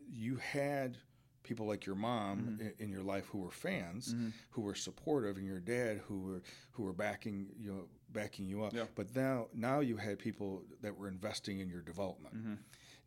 [0.08, 0.98] you had
[1.42, 2.60] people like your mom mm-hmm.
[2.60, 4.28] in, in, your life who were fans, mm-hmm.
[4.50, 8.62] who were supportive, and your dad who were who were backing you know backing you
[8.62, 8.72] up.
[8.72, 8.84] Yeah.
[8.94, 12.54] But now now you had people that were investing in your development, mm-hmm.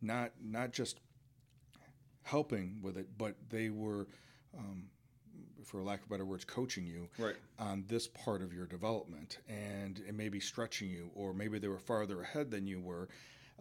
[0.02, 1.00] not not just
[2.22, 4.06] helping with it, but they were.
[4.56, 4.88] Um,
[5.64, 7.36] for lack of better words, coaching you right.
[7.58, 11.68] on this part of your development, and it may be stretching you, or maybe they
[11.68, 13.08] were farther ahead than you were.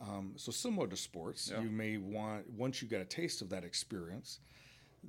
[0.01, 1.62] Um, so similar to sports, yeah.
[1.62, 4.39] you may want once you get a taste of that experience,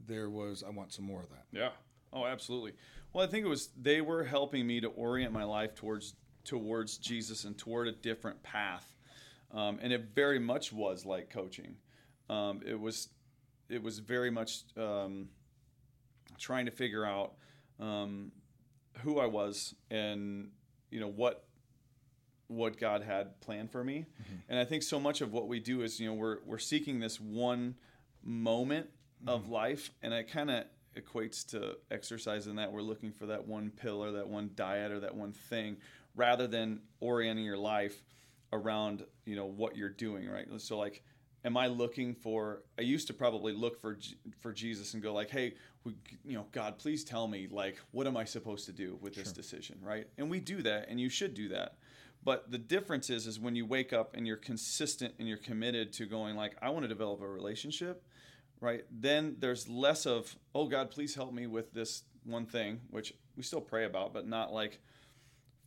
[0.06, 1.44] there was I want some more of that.
[1.52, 1.70] Yeah.
[2.12, 2.72] Oh, absolutely.
[3.12, 6.98] Well, I think it was they were helping me to orient my life towards towards
[6.98, 8.94] Jesus and toward a different path,
[9.52, 11.76] um, and it very much was like coaching.
[12.30, 13.08] Um, it was
[13.68, 15.28] it was very much um,
[16.38, 17.34] trying to figure out
[17.80, 18.32] um,
[19.02, 20.50] who I was and
[20.90, 21.44] you know what
[22.48, 24.06] what God had planned for me.
[24.22, 24.34] Mm-hmm.
[24.48, 27.00] And I think so much of what we do is you know we're we're seeking
[27.00, 27.74] this one
[28.22, 28.88] moment
[29.26, 29.52] of mm-hmm.
[29.52, 30.64] life, and it kind of
[30.96, 35.00] equates to exercise in that we're looking for that one pillar, that one diet, or
[35.00, 35.76] that one thing,
[36.14, 38.02] rather than orienting your life
[38.52, 40.46] around you know what you're doing, right?
[40.58, 41.02] So like
[41.46, 42.64] am I looking for?
[42.78, 43.96] I used to probably look for
[44.40, 45.54] for Jesus and go like, hey,
[45.84, 49.14] we, you know, God, please tell me like, what am I supposed to do with
[49.14, 49.34] this sure.
[49.34, 50.08] decision, right?
[50.18, 51.76] And we do that, and you should do that.
[52.24, 55.92] But the difference is, is when you wake up and you're consistent and you're committed
[55.94, 58.02] to going like, I want to develop a relationship,
[58.60, 58.82] right?
[58.90, 63.44] Then there's less of, oh God, please help me with this one thing, which we
[63.44, 64.80] still pray about, but not like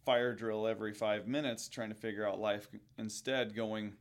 [0.05, 2.67] fire drill every five minutes trying to figure out life.
[2.97, 3.93] Instead, going,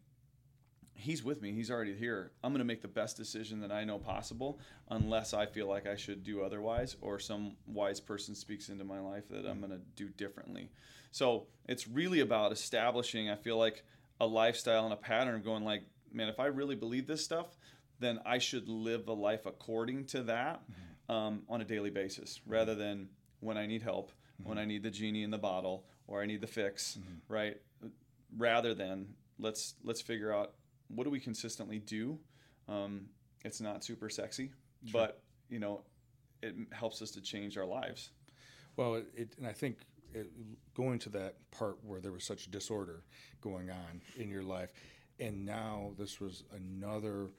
[1.00, 1.52] He's with me.
[1.52, 2.32] He's already here.
[2.42, 4.58] I'm going to make the best decision that I know possible,
[4.90, 8.98] unless I feel like I should do otherwise, or some wise person speaks into my
[8.98, 10.70] life that I'm going to do differently.
[11.12, 13.84] So it's really about establishing, I feel like,
[14.20, 17.56] a lifestyle and a pattern of going, like, man, if I really believe this stuff,
[18.00, 21.12] then I should live a life according to that mm-hmm.
[21.12, 23.08] um, on a daily basis rather than
[23.40, 24.48] when I need help, mm-hmm.
[24.48, 27.32] when I need the genie in the bottle, or I need the fix, mm-hmm.
[27.32, 27.56] right?
[28.36, 30.54] Rather than let's let's figure out
[30.88, 32.18] what do we consistently do.
[32.68, 33.06] Um,
[33.44, 34.50] it's not super sexy,
[34.84, 35.00] sure.
[35.00, 35.82] but you know,
[36.42, 38.10] it helps us to change our lives.
[38.76, 39.78] Well, it, it and I think
[40.14, 40.30] it,
[40.74, 43.02] going to that part where there was such disorder
[43.40, 44.72] going on in your life,
[45.20, 47.30] and now this was another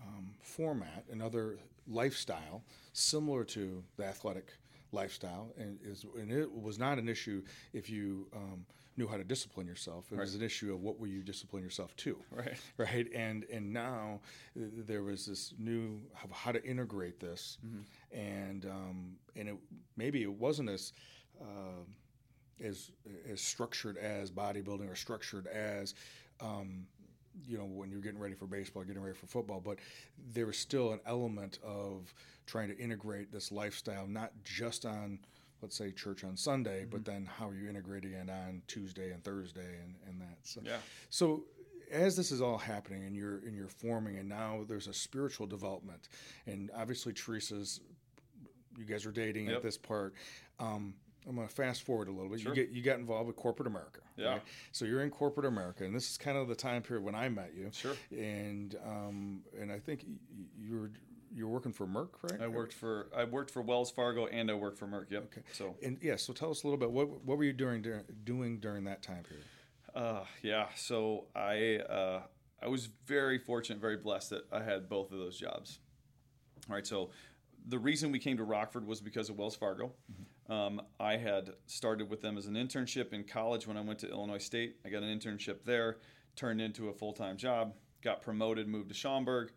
[0.00, 4.52] um, format, another lifestyle similar to the athletic
[4.92, 8.64] lifestyle, and is and it was not an issue if you um,
[9.00, 10.12] knew how to discipline yourself.
[10.12, 10.20] It right.
[10.20, 12.54] was an issue of what will you discipline yourself to, right?
[12.76, 14.20] Right, and and now
[14.54, 18.18] there was this new how to integrate this, mm-hmm.
[18.18, 19.56] and um, and it
[19.96, 20.92] maybe it wasn't as
[21.40, 21.84] uh,
[22.62, 22.90] as
[23.30, 25.94] as structured as bodybuilding or structured as
[26.40, 26.86] um,
[27.46, 29.78] you know when you're getting ready for baseball, getting ready for football, but
[30.32, 32.12] there was still an element of
[32.46, 35.18] trying to integrate this lifestyle, not just on
[35.62, 36.90] let's say church on Sunday, mm-hmm.
[36.90, 40.38] but then how are you integrating it on Tuesday and Thursday and, and that.
[40.42, 40.78] So, yeah.
[41.10, 41.44] So
[41.90, 45.46] as this is all happening and you're and you're forming and now there's a spiritual
[45.46, 46.08] development
[46.46, 47.80] and obviously Teresa's
[48.78, 49.56] you guys are dating yep.
[49.56, 50.14] at this part.
[50.58, 50.94] Um,
[51.28, 52.40] I'm going to fast forward a little bit.
[52.40, 52.54] Sure.
[52.54, 54.00] You get you got involved with corporate America.
[54.16, 54.32] Yeah.
[54.32, 54.42] Right?
[54.72, 57.28] So you're in corporate America, and this is kind of the time period when I
[57.28, 57.68] met you.
[57.72, 57.94] Sure.
[58.10, 60.06] And um, and I think
[60.58, 60.90] you were
[61.34, 62.40] you're working for Merck, right?
[62.40, 65.10] I worked for I worked for Wells Fargo and I worked for Merck.
[65.10, 65.24] Yep.
[65.24, 65.42] Okay.
[65.52, 68.04] So and yeah, so tell us a little bit what what were you doing during,
[68.24, 69.46] doing during that time period?
[69.94, 70.66] Uh, yeah.
[70.74, 72.22] So I uh,
[72.62, 75.78] I was very fortunate, very blessed that I had both of those jobs.
[76.68, 76.86] All right.
[76.86, 77.10] So
[77.66, 79.92] the reason we came to Rockford was because of Wells Fargo.
[80.10, 80.52] Mm-hmm.
[80.52, 84.10] Um, I had started with them as an internship in college when I went to
[84.10, 84.76] Illinois State.
[84.84, 85.98] I got an internship there,
[86.34, 89.52] turned into a full time job, got promoted, moved to Schaumburg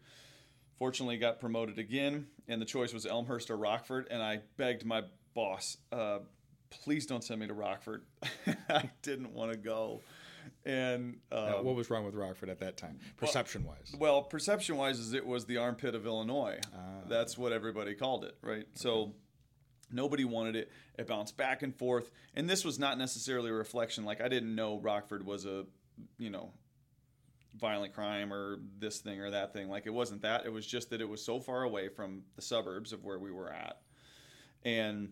[0.77, 4.07] Fortunately, got promoted again, and the choice was Elmhurst or Rockford.
[4.09, 6.19] And I begged my boss, uh,
[6.69, 8.03] "Please don't send me to Rockford."
[8.69, 10.01] I didn't want to go.
[10.65, 13.95] And um, what was wrong with Rockford at that time, perception wise?
[13.97, 16.59] Well, well perception wise, is it was the armpit of Illinois.
[16.73, 16.79] Ah.
[17.07, 18.59] That's what everybody called it, right?
[18.59, 18.67] Okay.
[18.75, 19.13] So
[19.91, 20.71] nobody wanted it.
[20.97, 24.05] It bounced back and forth, and this was not necessarily a reflection.
[24.05, 25.65] Like I didn't know Rockford was a,
[26.17, 26.51] you know,
[27.57, 29.69] violent crime or this thing or that thing.
[29.69, 30.45] Like it wasn't that.
[30.45, 33.31] It was just that it was so far away from the suburbs of where we
[33.31, 33.81] were at.
[34.63, 35.09] And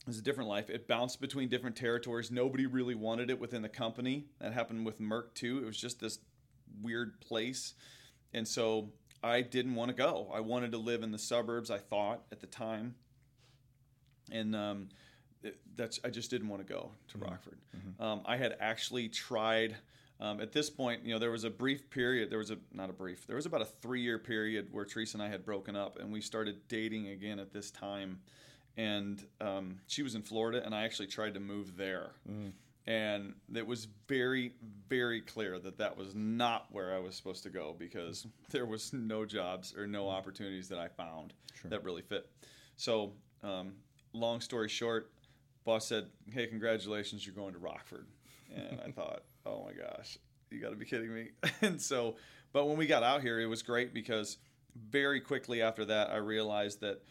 [0.00, 0.70] it was a different life.
[0.70, 2.30] It bounced between different territories.
[2.30, 4.26] Nobody really wanted it within the company.
[4.40, 5.58] That happened with Merck too.
[5.58, 6.18] It was just this
[6.80, 7.74] weird place.
[8.32, 10.30] And so I didn't want to go.
[10.32, 12.94] I wanted to live in the suburbs, I thought at the time.
[14.30, 14.88] And um,
[15.42, 17.28] it, that's I just didn't want to go to mm-hmm.
[17.28, 17.58] Rockford.
[17.76, 18.02] Mm-hmm.
[18.02, 19.76] Um, I had actually tried
[20.20, 22.30] um, at this point, you know, there was a brief period.
[22.30, 23.26] There was a not a brief.
[23.26, 26.20] There was about a three-year period where Teresa and I had broken up, and we
[26.20, 28.20] started dating again at this time.
[28.76, 32.12] And um, she was in Florida, and I actually tried to move there.
[32.28, 32.52] Mm.
[32.86, 34.54] And it was very,
[34.88, 38.92] very clear that that was not where I was supposed to go because there was
[38.92, 41.70] no jobs or no opportunities that I found sure.
[41.70, 42.30] that really fit.
[42.76, 43.74] So, um,
[44.12, 45.12] long story short,
[45.64, 48.06] boss said, "Hey, congratulations, you're going to Rockford."
[48.54, 50.18] And I thought, oh my gosh,
[50.50, 51.28] you got to be kidding me.
[51.62, 52.16] and so,
[52.52, 54.38] but when we got out here, it was great because
[54.90, 57.02] very quickly after that, I realized that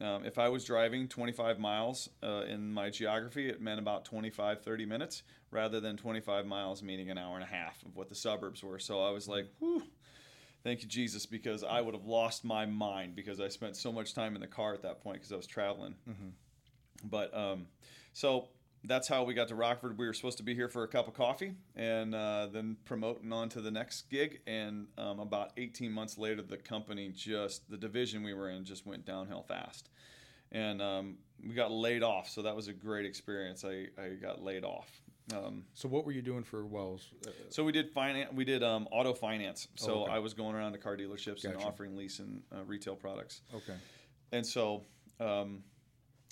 [0.00, 4.62] um, if I was driving 25 miles uh, in my geography, it meant about 25,
[4.62, 8.14] 30 minutes rather than 25 miles, meaning an hour and a half of what the
[8.14, 8.78] suburbs were.
[8.78, 9.84] So I was like, whew,
[10.64, 14.14] thank you, Jesus, because I would have lost my mind because I spent so much
[14.14, 15.94] time in the car at that point because I was traveling.
[16.08, 16.28] Mm-hmm.
[17.08, 17.66] But um,
[18.12, 18.48] so
[18.86, 19.98] that's how we got to Rockford.
[19.98, 23.32] We were supposed to be here for a cup of coffee and uh, then promoting
[23.32, 24.40] on to the next gig.
[24.46, 28.86] And um, about 18 months later, the company just, the division we were in just
[28.86, 29.88] went downhill fast.
[30.52, 32.28] And um, we got laid off.
[32.28, 33.64] So that was a great experience.
[33.64, 34.90] I, I got laid off.
[35.34, 37.08] Um, So what were you doing for Wells?
[37.26, 38.30] Uh, so we did finance.
[38.34, 39.68] We did um, auto finance.
[39.76, 40.12] So Oh, okay.
[40.12, 43.40] I was going around to car dealerships and offering lease and uh, retail products.
[43.54, 43.76] okay.
[44.32, 44.82] And so
[45.20, 45.62] um,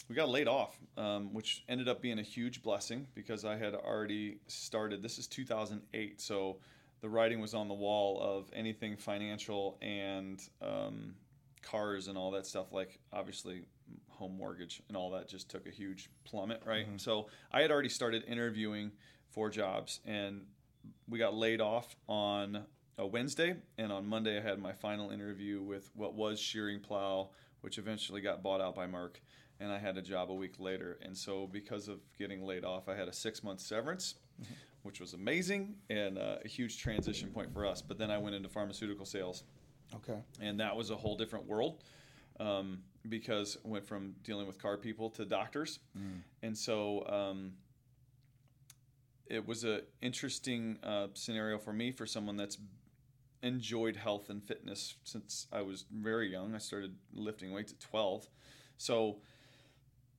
[0.08, 3.74] we got laid off, um, which ended up being a huge blessing because I had
[3.74, 5.02] already started.
[5.02, 6.58] This is 2008, so
[7.00, 11.14] the writing was on the wall of anything financial and um,
[11.62, 12.72] cars and all that stuff.
[12.72, 13.62] Like obviously,
[14.08, 16.86] home mortgage and all that just took a huge plummet, right?
[16.96, 18.92] So I had already started interviewing
[19.30, 20.42] for jobs, and
[21.08, 22.64] we got laid off on
[22.98, 27.30] a Wednesday, and on Monday I had my final interview with what was Schering-Plough,
[27.62, 29.16] which eventually got bought out by Merck,
[29.62, 30.98] and I had a job a week later.
[31.02, 34.16] And so because of getting laid off, I had a six month severance,
[34.82, 37.80] which was amazing and uh, a huge transition point for us.
[37.80, 39.44] But then I went into pharmaceutical sales,
[39.94, 40.18] Okay.
[40.40, 41.82] and that was a whole different world
[42.40, 45.78] um, because I went from dealing with car people to doctors,
[46.42, 47.52] and so um,
[49.26, 52.58] it was a interesting uh, scenario for me for someone that's
[53.42, 56.54] enjoyed health and fitness since I was very young.
[56.54, 58.28] I started lifting weights at 12,
[58.78, 59.18] so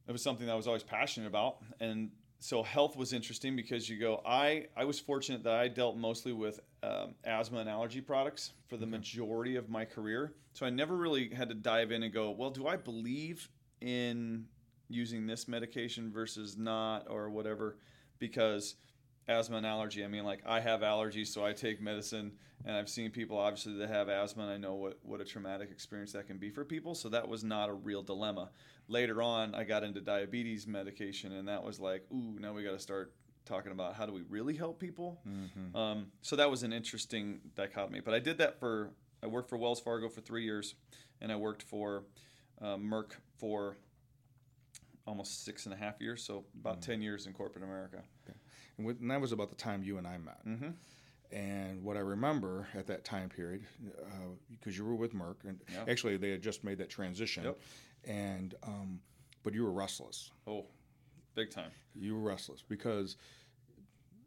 [0.07, 3.89] it was something that I was always passionate about, and so health was interesting because
[3.89, 4.21] you go.
[4.25, 8.77] I I was fortunate that I dealt mostly with um, asthma and allergy products for
[8.77, 12.31] the majority of my career, so I never really had to dive in and go,
[12.31, 13.49] well, do I believe
[13.81, 14.45] in
[14.89, 17.77] using this medication versus not or whatever,
[18.19, 18.75] because
[19.27, 20.03] asthma and allergy.
[20.03, 22.33] I mean, like I have allergies, so I take medicine,
[22.65, 25.71] and I've seen people obviously that have asthma, and I know what what a traumatic
[25.71, 26.95] experience that can be for people.
[26.95, 28.49] So that was not a real dilemma.
[28.87, 32.71] Later on, I got into diabetes medication, and that was like, ooh, now we got
[32.71, 33.13] to start
[33.45, 35.21] talking about how do we really help people.
[35.75, 37.99] Um, so that was an interesting dichotomy.
[38.01, 40.75] But I did that for I worked for Wells Fargo for three years,
[41.21, 42.03] and I worked for
[42.61, 43.77] uh, Merck for
[45.07, 48.01] almost six and a half years, so about ten years in corporate America.
[48.77, 50.45] And, with, and that was about the time you and I met.
[50.47, 50.69] Mm-hmm.
[51.35, 53.65] And what I remember at that time period,
[54.51, 55.85] because you were with Merck, and Yeah.
[55.89, 57.57] actually they had just made that transition, Yep.
[58.05, 58.99] And um,
[59.43, 60.31] but you were restless.
[60.47, 60.65] Oh,
[61.35, 61.71] big time.
[61.95, 63.17] You were restless because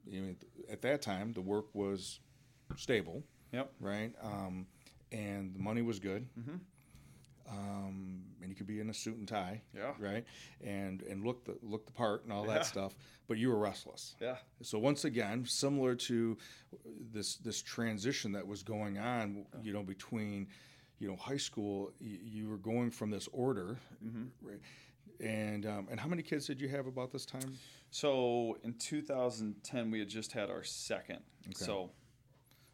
[0.06, 0.34] you know,
[0.70, 2.20] at that time the work was
[2.76, 3.22] stable,
[3.52, 3.72] Yep.
[3.80, 4.12] right?
[4.22, 4.66] Um,
[5.12, 6.26] and the money was good.
[6.38, 6.56] Mm-hmm.
[7.48, 9.92] Um, and you could be in a suit and tie, Yeah.
[10.00, 10.24] right?
[10.64, 12.54] And and look the look the part and all Yeah.
[12.54, 12.96] that stuff.
[13.28, 14.16] But you were restless.
[14.20, 14.38] Yeah.
[14.62, 16.36] So once again, similar to
[17.12, 20.48] this this transition that was going on, you know, between
[20.98, 23.78] you know high school, you, you were going from this order,
[24.42, 24.60] right?
[25.20, 27.56] And um, and how many kids did you have about this time?
[27.90, 31.20] So in 2010, we had just had our second.
[31.54, 31.90] So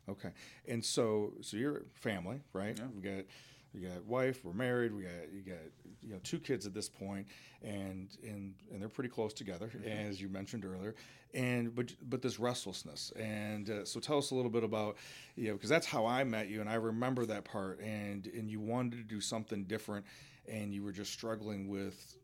[0.08, 0.30] Okay,
[0.66, 2.76] and so so you're family, right?
[2.76, 2.86] Yeah.
[2.94, 3.24] We got
[3.74, 5.58] you got wife, we're married, we got you got
[6.02, 7.26] you know two kids at this point,
[7.62, 10.94] and and and they're pretty close together, as you mentioned earlier,
[11.34, 14.96] and but but this restlessness, and uh, so tell us a little bit about
[15.36, 18.50] you know because that's how I met you, and I remember that part, and and
[18.50, 20.04] you wanted to do something different,
[20.46, 22.16] and you were just struggling with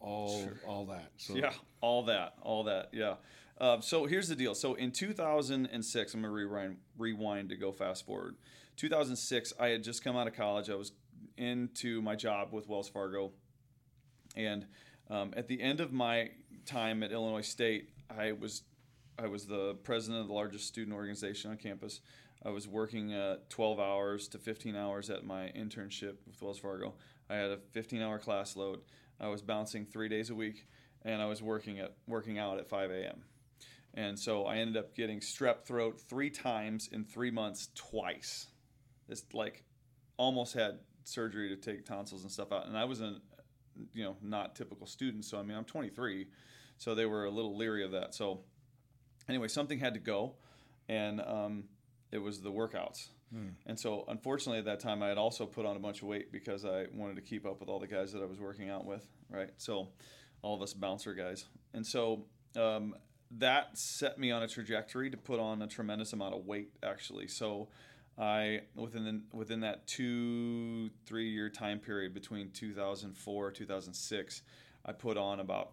[0.00, 1.10] all all that.
[1.16, 2.90] So yeah, all that, all that.
[2.92, 3.14] Yeah.
[3.58, 4.54] Uh, so here's the deal.
[4.54, 8.36] So in 2006, I'm gonna rewind, rewind to go fast forward.
[8.76, 10.70] 2006, I had just come out of college.
[10.70, 10.92] I was
[11.36, 13.32] into my job with Wells Fargo,
[14.36, 14.66] and
[15.10, 16.30] um, at the end of my
[16.64, 18.62] time at Illinois State, I was
[19.18, 22.00] I was the president of the largest student organization on campus.
[22.44, 26.94] I was working uh, 12 hours to 15 hours at my internship with Wells Fargo.
[27.30, 28.80] I had a 15 hour class load.
[29.18, 30.66] I was bouncing three days a week,
[31.02, 33.24] and I was working at working out at 5 a.m.
[33.94, 38.48] And so I ended up getting strep throat three times in three months, twice.
[39.08, 39.64] This like
[40.16, 43.16] almost had surgery to take tonsils and stuff out, and I was a
[43.92, 45.24] you know not typical student.
[45.24, 46.26] So I mean I'm 23,
[46.78, 48.14] so they were a little leery of that.
[48.14, 48.40] So
[49.28, 50.34] anyway, something had to go,
[50.88, 51.64] and um,
[52.12, 53.08] it was the workouts.
[53.66, 56.30] And so, unfortunately, at that time, I had also put on a bunch of weight
[56.30, 58.84] because I wanted to keep up with all the guys that I was working out
[58.84, 59.50] with, right?
[59.56, 59.88] So,
[60.42, 61.44] all of us bouncer guys.
[61.74, 62.26] And so,
[62.56, 62.94] um,
[63.38, 67.26] that set me on a trajectory to put on a tremendous amount of weight, actually.
[67.26, 67.68] So,
[68.18, 74.42] I within the, within that two three year time period between 2004 2006,
[74.84, 75.72] I put on about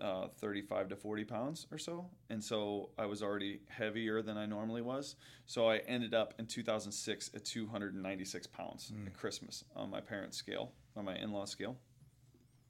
[0.00, 2.06] uh, 35 to 40 pounds or so.
[2.30, 5.14] And so I was already heavier than I normally was.
[5.46, 10.72] So I ended up in 2006 at 296 pounds at Christmas on my parents' scale,
[10.96, 11.76] on my in law scale.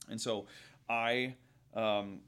[0.08, 0.46] And so
[0.88, 1.34] I.
[1.74, 2.20] Um,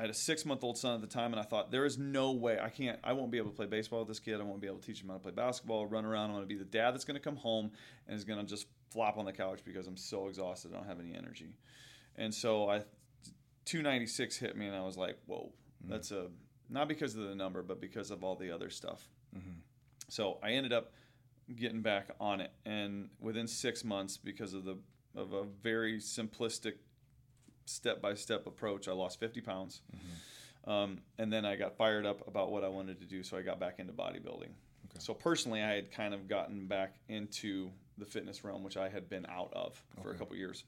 [0.00, 1.98] I had a six month old son at the time, and I thought there is
[1.98, 2.98] no way I can't.
[3.04, 4.40] I won't be able to play baseball with this kid.
[4.40, 6.30] I won't be able to teach him how to play basketball, run around.
[6.30, 7.70] I'm going to be the dad that's going to come home
[8.08, 10.72] and is going to just flop on the couch because I'm so exhausted.
[10.72, 11.54] I don't have any energy.
[12.16, 12.78] And so I
[13.66, 15.52] 296 hit me and I was like, whoa,
[15.84, 16.28] That's a
[16.70, 19.06] not because of the number, but because of all the other stuff.
[19.36, 19.58] Mm-hmm.
[20.08, 20.92] So I ended up
[21.54, 24.78] getting back on it, and within six months, because of the
[25.14, 26.74] of a very simplistic
[27.70, 29.82] step by step approach, I lost 50 pounds.
[30.66, 33.42] Um, and then I got fired up about what I wanted to do, so I
[33.42, 34.50] got back into bodybuilding.
[34.98, 39.08] So personally, I had kind of gotten back into the fitness realm, which I had
[39.08, 40.18] been out of for a Okay.
[40.18, 40.64] couple years.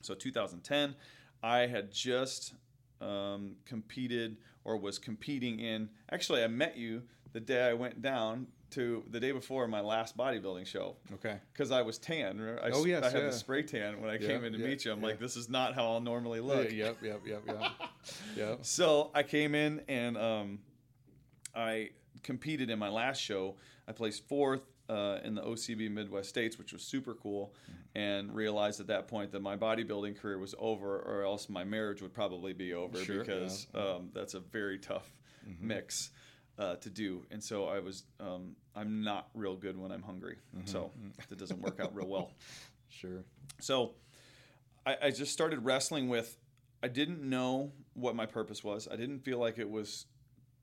[0.00, 0.94] So 2010,
[1.42, 2.54] I had just
[3.00, 5.90] um, competed or was competing in.
[6.10, 7.02] Actually, I met you
[7.32, 11.38] the day I went down to the day before my last bodybuilding show Okay.
[11.52, 12.40] because I was tan.
[12.62, 13.26] I, Oh, yes, I had yeah.
[13.30, 14.92] the spray tan when I Yeah, came in to yeah, meet you.
[14.92, 16.70] I'm like, this is not how I'll normally look.
[16.72, 17.60] Yeah, yep, yep, yep, yep.
[18.36, 18.58] yep.
[18.62, 20.58] So I came in and um,
[21.54, 21.90] I
[22.22, 23.56] competed in my last show.
[23.86, 27.98] I placed fourth uh, in the OCB Midwest States, which was super cool, Mm-hmm.
[27.98, 32.02] and realized at that point that my bodybuilding career was over, or else my marriage
[32.02, 35.08] would probably be over Sure, because um, that's a very tough
[35.48, 35.68] Mm-hmm.
[35.68, 36.10] mix.
[36.58, 38.04] Uh, to do, and so I was.
[38.18, 40.66] Um, I'm not real good when I'm hungry, Mm-hmm.
[40.66, 40.90] so
[41.28, 42.30] that doesn't work out real well.
[42.88, 43.24] Sure.
[43.60, 43.92] So
[44.86, 46.38] I, I just started wrestling with.
[46.82, 48.88] I didn't know what my purpose was.
[48.90, 50.06] I didn't feel like it was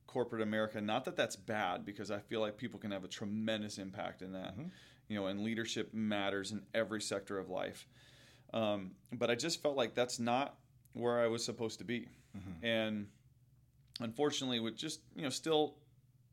[0.08, 0.82] corporate America.
[0.82, 4.32] Not that that's bad, because I feel like people can have a tremendous impact in
[4.34, 4.56] that.
[5.10, 7.88] You know, and leadership matters in every sector of life.
[8.52, 10.56] Um, but I just felt like that's not
[10.94, 12.08] where I was supposed to be,
[12.64, 13.06] and
[14.00, 15.76] unfortunately, with just you know still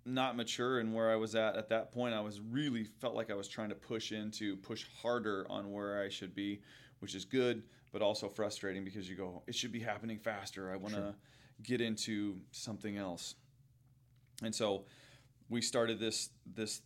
[0.05, 3.31] not mature and where I was at at that point, I was really felt like
[3.31, 6.61] I was trying to push into push harder on where I should be,
[7.01, 10.73] which is good, but also frustrating because you go, it should be happening faster.
[10.73, 11.15] I want to Sure.
[11.63, 13.35] get into something else,
[14.43, 14.87] and so
[15.49, 16.83] we started this this.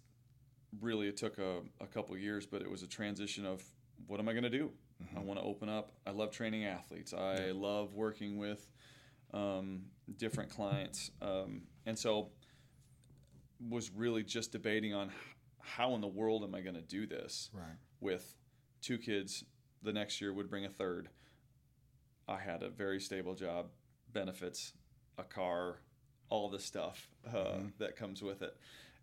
[0.81, 3.63] Really, it took a, a couple years, but it was a transition of
[4.09, 4.73] what am I going to do?
[5.17, 5.93] I want to open up.
[6.05, 7.15] I love training athletes.
[7.15, 8.69] I love working with
[9.33, 9.83] um,
[10.19, 12.31] different clients, um, and so
[13.69, 15.11] was really just debating on
[15.61, 17.77] how in the world am I going to do this Right.
[18.01, 18.37] with
[18.83, 19.45] two kids.
[19.83, 21.09] The next year would bring a third.
[22.29, 23.71] I had a very stable job,
[24.13, 24.73] benefits,
[25.19, 25.81] a car,
[26.29, 27.77] all the stuff uh, Mhm.
[27.79, 28.57] that comes with it,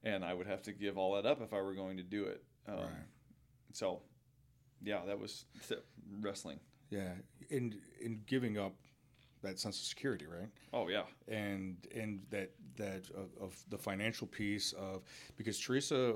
[0.03, 2.25] and I would have to give all that up if I were going to do
[2.25, 2.43] it.
[2.67, 3.07] Um, right.
[3.73, 4.03] So,
[4.81, 5.45] yeah, that was
[6.19, 6.59] wrestling.
[6.89, 7.15] Yeah.
[7.49, 8.75] and in giving up
[9.41, 10.49] that sense of security, right?
[10.73, 15.03] Oh yeah, and and that that of, of the financial piece of
[15.37, 16.15] because Teresa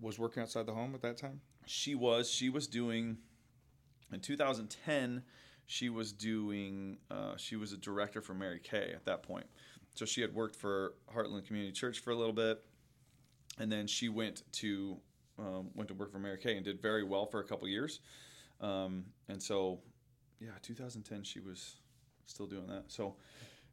[0.00, 1.40] was working outside the home at that time.
[1.66, 2.30] she was.
[2.30, 3.18] She was doing
[4.12, 5.22] in 2010.
[5.66, 6.98] She was doing.
[7.10, 9.46] Uh, she was a director for Mary Kay at that point.
[9.94, 12.64] So she had worked for Heartland Community Church for a little bit,
[13.58, 14.98] and then she went to
[15.38, 18.00] um, went to work for Mary Kay and did very well for a couple years.
[18.60, 19.80] Um, and so,
[20.40, 21.76] yeah, 2010 she was
[22.26, 22.84] still doing that.
[22.88, 23.16] So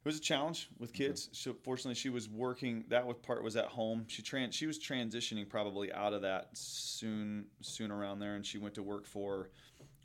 [0.03, 1.29] it was a challenge with kids.
[1.31, 2.85] So fortunately, she was working.
[2.89, 4.05] That was part was at home.
[4.07, 8.57] She tran she was transitioning probably out of that soon soon around there, and she
[8.57, 9.49] went to work for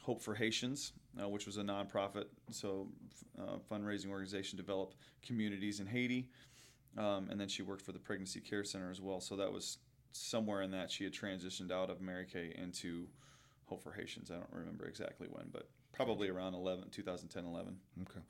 [0.02, 2.88] Hope for Haitians, uh, which was a nonprofit, so
[3.40, 6.28] uh, fundraising organization, develop communities in Haiti.
[6.96, 9.20] Um, and then she worked for the Pregnancy Care Center as well.
[9.20, 9.78] So that was
[10.12, 13.08] somewhere in that she had transitioned out of Mary Kay into
[13.66, 14.30] Hope for Haitians.
[14.30, 17.76] I don't remember exactly when, but probably around 11, 2010, 11.
[18.02, 18.20] Okay.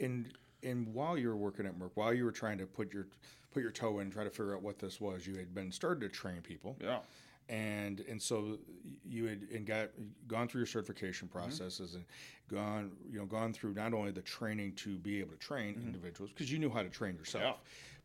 [0.00, 0.32] And
[0.64, 3.06] and while you were working at Merck, while you were trying to put your
[3.52, 6.00] put your toe in, try to figure out what this was, you had been started
[6.00, 7.00] to train people, Yeah.
[7.48, 8.58] and and so
[9.04, 9.90] you had and got
[10.26, 11.38] gone through your certification mm-hmm.
[11.38, 12.04] processes and
[12.48, 15.86] gone you know gone through not only the training to be able to train mm-hmm.
[15.86, 17.52] individuals because you knew how to train yourself, Yeah.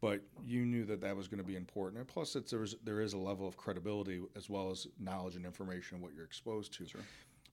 [0.02, 2.00] but you knew that that was going to be important.
[2.00, 5.36] And plus, it's there is there is a level of credibility as well as knowledge
[5.36, 6.88] and information what you're exposed to.
[6.88, 7.02] Sure.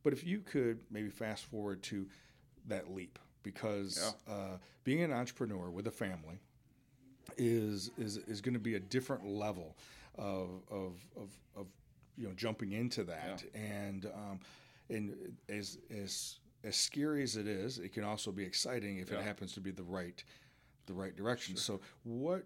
[0.05, 2.07] But if you could maybe fast forward to
[2.69, 4.33] that leap, because Yeah.
[4.33, 6.39] uh, being an entrepreneur with a family
[7.39, 9.77] is is is going to be a different level
[10.17, 11.67] of of of, of
[12.17, 14.39] you know jumping into that and um,
[14.91, 19.19] and as as as scary as it is, it can also be exciting if Yeah.
[19.19, 20.23] it happens to be the right
[20.87, 21.57] the right direction.
[21.57, 22.45] So what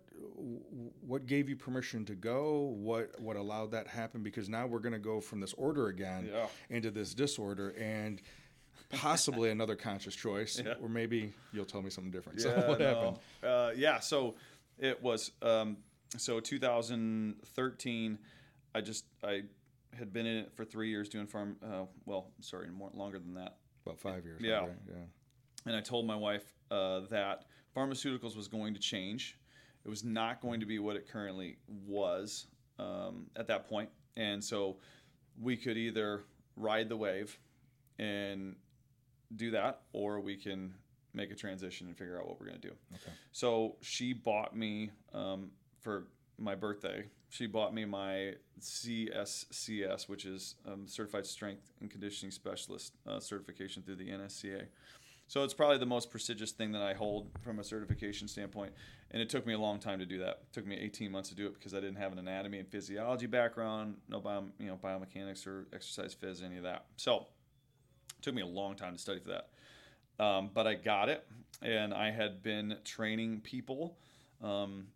[1.01, 2.74] what gave you permission to go?
[2.76, 4.22] What what allowed that happen?
[4.22, 6.47] Because now we're going to go from this order again Yeah.
[6.70, 8.20] into this disorder and
[8.91, 10.74] possibly another conscious choice, Yeah.
[10.80, 12.41] or maybe you'll tell me something different.
[12.43, 12.86] so what no.
[12.95, 13.18] happened?
[13.43, 14.36] Uh, yeah, so
[14.78, 15.78] it was um,
[16.16, 18.18] so 2013.
[18.74, 19.43] I just I
[19.97, 21.57] had been in it for three years doing farm.
[21.64, 23.57] Uh, well, sorry, more longer than that.
[23.86, 24.41] About five years.
[24.43, 24.61] Yeah.
[24.61, 24.70] right?
[24.86, 24.95] yeah.
[25.66, 29.38] and I told my wife uh, that pharmaceuticals was going to change.
[29.84, 31.56] It was not going to be what it currently
[31.86, 32.46] was
[32.78, 34.76] um, at that point, and so
[35.40, 36.24] we could either
[36.56, 37.38] ride the wave
[37.98, 38.56] and
[39.36, 40.74] do that, or we can
[41.14, 42.74] make a transition and figure out what we're going to do.
[42.94, 43.12] Okay.
[43.32, 45.50] So she bought me um,
[45.80, 46.08] for
[46.38, 47.04] my birthday.
[47.30, 53.82] She bought me my CSCS, which is um, Certified Strength and Conditioning Specialist uh, certification
[53.82, 54.66] through the NSCA.
[55.29, 58.72] So it's probably the most prestigious thing that I hold from a certification standpoint,
[59.11, 60.41] and it took me a long time to do that.
[60.43, 62.66] It took me 18 months to do it because I didn't have an anatomy and
[62.66, 66.87] physiology background, no bio, you know biomechanics or exercise phys, any of that.
[66.97, 67.26] So
[68.18, 71.26] it took me a long time to study for that, um, but I got it,
[71.61, 73.99] and I had been training people
[74.43, 74.87] um,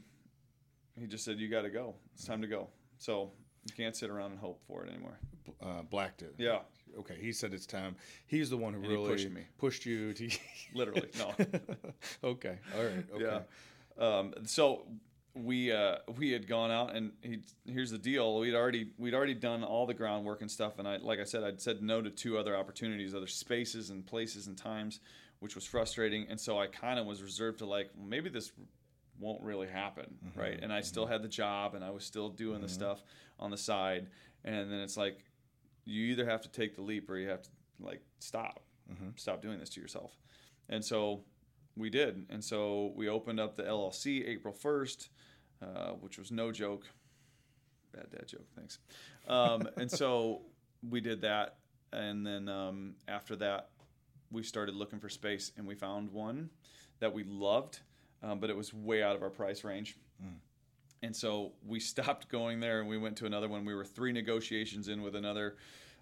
[1.00, 1.95] he just said, "You got to go.
[2.14, 2.68] It's time to go."
[2.98, 3.32] So
[3.66, 5.20] you can't sit around and hope for it anymore.
[5.62, 6.34] Uh, Black did.
[6.38, 6.60] Yeah,
[7.00, 7.16] Okay.
[7.20, 7.95] He said it's time.
[8.26, 9.41] He's the one who And really pushed me.
[9.58, 10.30] pushed you to.
[10.74, 11.10] literally.
[11.18, 11.34] No.
[12.32, 12.58] okay.
[12.76, 13.06] All right.
[13.14, 13.24] Okay.
[13.24, 13.41] Yeah.
[14.04, 14.88] Um, so
[15.44, 18.40] we uh, we had gone out and he, here's the deal.
[18.40, 20.80] We'd already we'd already done all the groundwork and stuff.
[20.80, 24.06] And I like I said, I'd said no to two other opportunities, other spaces and
[24.06, 25.00] places and times,
[25.40, 26.28] which was frustrating.
[26.30, 28.52] And so I kind of was reserved to like maybe this
[29.20, 30.40] won't really happen, mm-hmm.
[30.40, 30.60] right?
[30.62, 31.14] And I still mm-hmm.
[31.14, 32.74] had the job and I was still doing the mm-hmm.
[32.74, 33.04] stuff
[33.40, 34.08] on the side.
[34.44, 35.24] And then it's like
[35.86, 38.62] you either have to take the leap or you have to like stop,
[39.16, 40.12] stop doing this to yourself.
[40.70, 41.24] And so
[41.78, 42.25] we did.
[42.30, 45.09] And so we opened up the LLC April 1st,
[45.61, 46.86] uh, which was no joke.
[47.93, 48.80] Bad dad joke, thanks.
[49.28, 50.41] Um, and so
[50.89, 51.57] we did that.
[51.93, 53.69] And then um, after that,
[54.32, 56.49] we started looking for space and we found one
[56.99, 57.80] that we loved,
[58.21, 59.97] um, but it was way out of our price range.
[61.03, 63.65] And so we stopped going there and we went to another one.
[63.65, 65.57] We were three negotiations in with another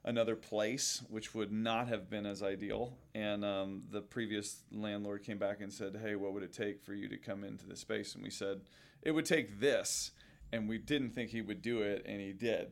[0.05, 2.97] another place, which would not have been as ideal.
[3.13, 6.93] And um, the previous landlord came back and said, "Hey, what would it take for
[6.93, 8.61] you to come into the space?" And we said,
[9.01, 10.11] "It would take this."
[10.53, 12.71] And we didn't think he would do it, and he did.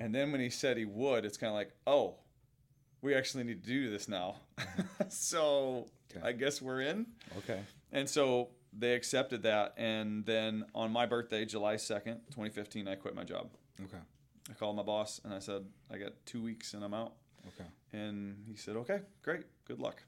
[0.00, 2.16] And then when he said he would, it's kind of like, "Oh,
[3.00, 4.36] we actually need to do this now."
[5.08, 5.86] so
[6.16, 6.26] Okay.
[6.26, 7.06] I guess we're in.
[7.38, 7.60] Okay.
[7.92, 9.74] And so they accepted that.
[9.76, 13.50] And then on my birthday, July 2nd, 2015, I quit my job.
[13.80, 14.02] Okay.
[14.50, 17.14] I called my boss and I said, I got two weeks and I'm out.
[17.48, 17.68] Okay.
[17.92, 19.44] And he said, okay, great.
[19.66, 20.02] Good luck.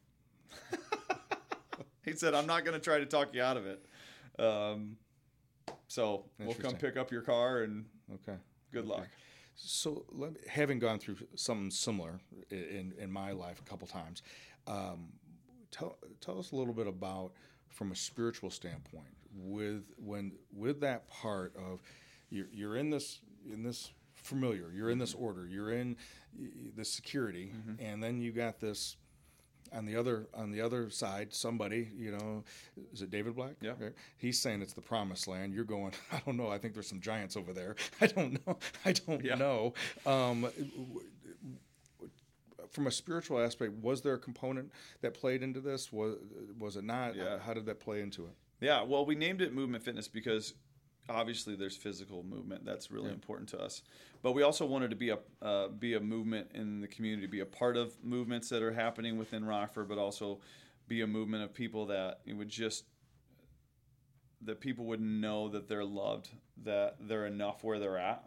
[2.04, 3.84] he said, I'm not going to try to talk you out of it.
[4.38, 4.96] Um,
[5.88, 7.84] so we'll come pick up your car and
[8.14, 8.38] Okay.
[8.72, 9.08] good luck.
[9.60, 12.20] So, let me, having gone through something similar
[12.50, 14.22] in, in my life a couple times,
[14.68, 15.08] um,
[15.72, 17.32] tell tell us a little bit about
[17.68, 21.80] from a spiritual standpoint with when with that part of
[22.30, 23.20] you're, you're in this
[23.52, 23.90] in this
[24.28, 25.96] familiar, you're in this order, you're in
[26.76, 28.96] the security, and then you got this
[29.70, 32.42] on the other on the other side somebody you know
[32.90, 33.52] is it david black?
[33.60, 33.74] Yeah.
[34.16, 35.52] He's saying it's the promised land.
[35.52, 36.48] You're going i don't know.
[36.48, 37.76] I think there's some giants over there.
[38.00, 38.56] I don't know.
[38.86, 39.34] I don't Yeah.
[39.34, 39.74] know.
[40.06, 40.48] Um,
[42.70, 44.70] from a spiritual aspect was there a component
[45.02, 45.92] that played into this?
[45.92, 46.16] Was
[46.58, 47.14] was it not?
[47.16, 47.38] Yeah.
[47.38, 48.32] how did that play into it?
[48.60, 50.54] Yeah, well, we named it movement fitness because
[51.08, 53.82] obviously there's physical movement that's really important to us,
[54.22, 57.40] but we also wanted to be a uh, be a movement in the community, be
[57.40, 60.40] a part of movements that are happening within Rockford, but also
[60.86, 62.84] be a movement of people that it would just
[64.42, 66.30] that people would know that they're loved,
[66.64, 68.22] that they're enough where they're at.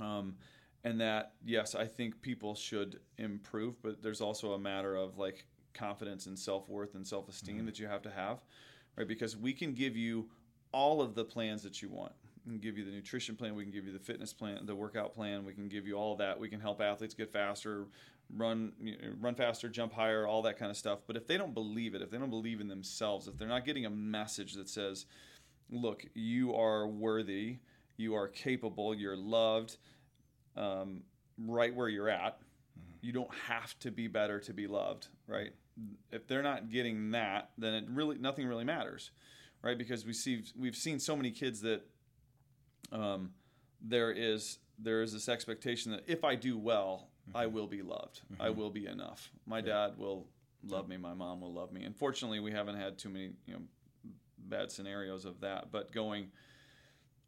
[0.00, 0.36] Um,
[0.84, 5.46] and that yes, I think people should improve, but there's also a matter of like
[5.74, 8.38] confidence and self worth and self esteem that you have to have,
[8.96, 9.06] right?
[9.06, 10.30] Because we can give you
[10.72, 12.12] all of the plans that you want.
[12.46, 14.74] We can give you the nutrition plan, we can give you the fitness plan, the
[14.74, 16.38] workout plan, we can give you all that.
[16.38, 17.86] We can help athletes get faster,
[18.36, 21.00] run you know, run faster, jump higher, all that kind of stuff.
[21.06, 23.64] But if they don't believe it, if they don't believe in themselves, if they're not
[23.64, 25.06] getting a message that says,
[25.70, 27.58] "Look, you are worthy,
[27.96, 29.76] you are capable, you're loved,"
[30.56, 31.02] um,
[31.38, 32.40] right where you're at.
[33.02, 35.52] You don't have to be better to be loved, right?
[36.10, 39.10] If they're not getting that, then it really nothing really matters,
[39.62, 39.76] right?
[39.76, 41.82] Because we see we've seen so many kids that
[42.92, 43.30] um,
[43.80, 48.22] there is there is this expectation that if I do well, I will be loved.
[48.38, 49.30] I will be enough.
[49.46, 50.26] My dad will
[50.66, 51.84] love me, my mom will love me.
[51.84, 53.60] Unfortunately, we haven't had too many you know
[54.38, 55.70] bad scenarios of that.
[55.70, 56.28] But going,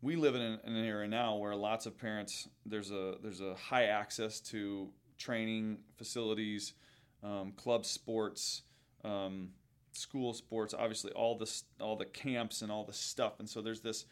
[0.01, 3.55] we live in an, an era now where lots of parents there's a there's a
[3.55, 6.75] high access to training facilities,
[7.23, 8.63] um, club sports.
[9.05, 9.51] Um,
[9.93, 13.39] school sports obviously all this all the camps and all the stuff.
[13.39, 14.07] And so there's this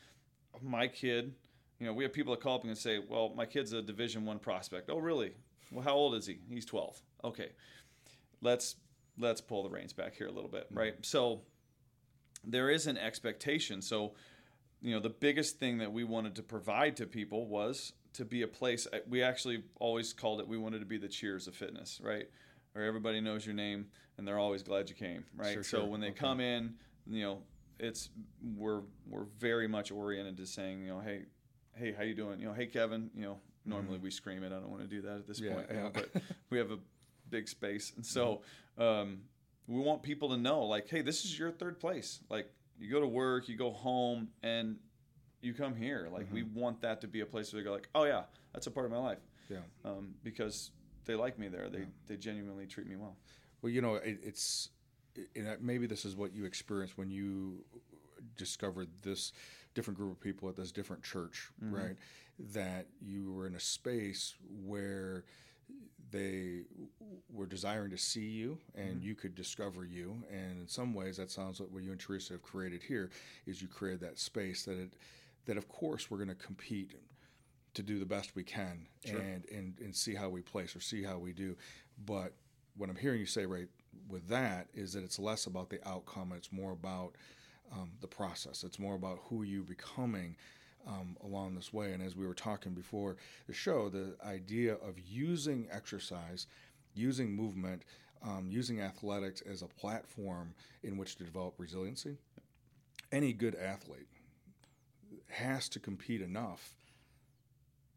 [0.63, 1.35] my kid
[1.79, 4.25] you know we have people that call up and say well my kid's a division
[4.25, 4.91] one prospect.
[4.91, 5.33] Oh really?
[5.71, 6.39] Well how old is he?
[6.49, 7.51] He's 12 okay.
[8.41, 8.77] Let's
[9.19, 10.79] let's pull the reins back here a little bit mm-hmm.
[10.79, 10.95] right?
[11.03, 11.43] So
[12.45, 13.83] there is an expectation.
[13.83, 14.15] So
[14.81, 18.43] you know the biggest thing that we wanted to provide to people was to be
[18.43, 22.01] a place we actually always called it we wanted to be the cheers of fitness
[22.03, 22.29] right
[22.75, 23.87] or everybody knows your name
[24.19, 25.55] and they're always glad you came, right?
[25.55, 25.87] Sure, so sure.
[25.87, 26.19] when they okay.
[26.19, 26.75] come in,
[27.07, 27.39] you know,
[27.79, 28.11] it's
[28.57, 31.23] we're we're very much oriented to saying, you know, hey,
[31.75, 32.39] hey, how you doing?
[32.39, 33.11] You know, hey, Kevin.
[33.15, 34.05] You know, normally mm-hmm.
[34.05, 34.49] we scream it.
[34.49, 35.77] I don't want to do that at this yeah, point, yeah.
[35.77, 36.11] You know, but
[36.51, 36.79] we have a
[37.31, 38.43] big space, and so
[38.79, 38.83] mm-hmm.
[38.83, 39.19] um,
[39.67, 42.21] we want people to know, like, hey, this is your third place.
[42.29, 44.77] Like, you go to work, you go home, and
[45.41, 46.09] you come here.
[46.13, 46.35] Like, mm-hmm.
[46.35, 48.71] we want that to be a place where they go, like, oh yeah, that's a
[48.71, 49.21] part of my life.
[49.49, 49.59] Yeah.
[49.85, 50.71] Um, because
[51.07, 51.69] they like me there.
[51.69, 51.85] They yeah.
[52.07, 53.17] they genuinely treat me well.
[53.63, 54.71] Well, you know, it, it's
[55.15, 57.65] it, maybe this is what you experienced when you
[58.37, 59.33] discovered this
[59.75, 61.75] different group of people at this different church, mm-hmm.
[61.75, 61.97] right?
[62.53, 64.35] That you were in a space
[64.65, 65.25] where
[66.11, 66.63] they
[67.33, 69.07] were desiring to see you and mm-hmm.
[69.07, 72.33] you could discover you and in some ways that sounds like what you and teresa
[72.33, 73.11] have created here
[73.47, 74.95] is you created that space that it
[75.47, 76.95] that of course we're going to compete
[77.75, 79.19] to do the best we can sure.
[79.19, 81.57] and, and and see how we place or see how we do
[82.05, 82.33] but
[82.77, 83.69] what I'm hearing you say right
[84.09, 87.15] with that is that it's less about the outcome, it's more about
[87.73, 88.65] um, the process.
[88.65, 90.37] It's more about who you becoming
[90.87, 91.93] um, along this way.
[91.93, 93.17] And as we were talking before
[93.47, 96.47] the show, the idea of using exercise,
[96.95, 97.83] using movement,
[98.23, 102.17] um, using athletics as a platform in which to develop resiliency.
[103.13, 104.09] Any good athlete
[105.29, 106.75] has to compete enough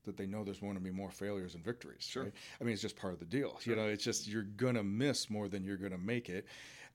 [0.05, 2.05] that they know there's going to be more failures and victories.
[2.07, 2.23] Sure.
[2.23, 2.33] Right?
[2.59, 3.57] I mean, it's just part of the deal.
[3.59, 3.75] Sure.
[3.75, 6.45] You know, it's just you're going to miss more than you're going to make it,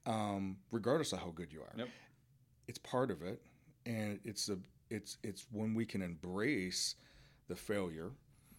[0.06, 1.72] um, regardless of how good you are.
[1.76, 1.88] Yep.
[2.68, 3.40] It's part of it,
[3.86, 4.58] and it's a
[4.90, 6.94] it's it's when we can embrace
[7.48, 8.10] the failure.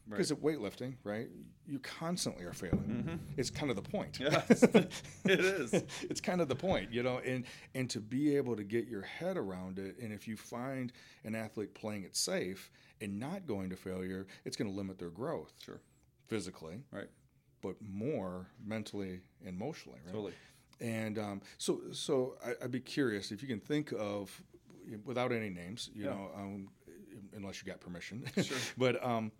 [0.10, 0.40] Because right.
[0.40, 1.28] at weightlifting, right,
[1.68, 2.80] you constantly are failing.
[2.80, 3.16] Mm-hmm.
[3.38, 4.20] It's kind of the point.
[4.20, 5.74] Yeah, it is.
[6.02, 7.46] it's kind of the point, you know, and
[7.76, 10.92] and to be able to get your head around it, and if you find
[11.24, 15.10] an athlete playing it safe and not going to failure, it's going to limit their
[15.10, 15.54] growth.
[15.64, 15.80] Sure.
[16.28, 16.82] Physically.
[16.92, 17.10] Right.
[17.62, 20.14] But more mentally and emotionally, right?
[20.14, 20.34] Totally.
[20.82, 24.42] And um, so, so I, would be curious if you can think of,
[25.04, 26.12] without any names, you yeah.
[26.12, 26.70] know, um,
[27.36, 28.24] unless you got permission.
[28.42, 28.58] Sure.
[28.78, 29.32] but um,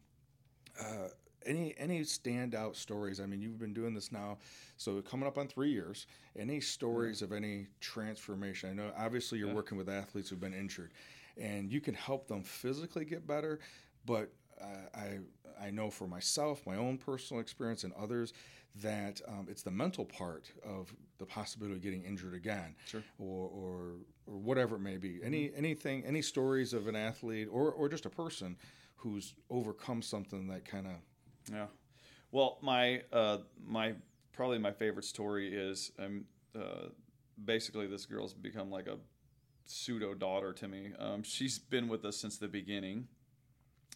[0.80, 1.10] uh,
[1.46, 3.20] any any standout stories?
[3.20, 4.38] I mean, you've been doing this now,
[4.78, 6.08] so coming up on three years.
[6.38, 7.26] Any stories yeah.
[7.26, 8.70] of any transformation?
[8.70, 9.54] I know obviously you're yeah.
[9.56, 10.92] working with athletes who've been injured
[11.40, 13.60] and you can help them physically get better.
[14.06, 15.20] But uh, I
[15.62, 18.34] I know for myself, my own personal experience, and others,
[18.82, 23.04] that um, it's the mental part of the possibility of getting injured again, sure.
[23.18, 23.92] or, or
[24.28, 25.20] or whatever it may be.
[25.24, 25.58] Any mm-hmm.
[25.58, 28.58] anything, any stories of an athlete or or just a person
[29.00, 30.94] who's overcome something that kind of
[31.52, 31.68] yeah.
[32.32, 33.94] Well, my uh, my
[34.34, 36.26] probably my favorite story is um,
[36.56, 36.90] uh,
[37.44, 38.98] basically this girl's become like a
[39.66, 40.92] pseudo daughter to me.
[41.00, 43.08] Um, she's been with us since the beginning.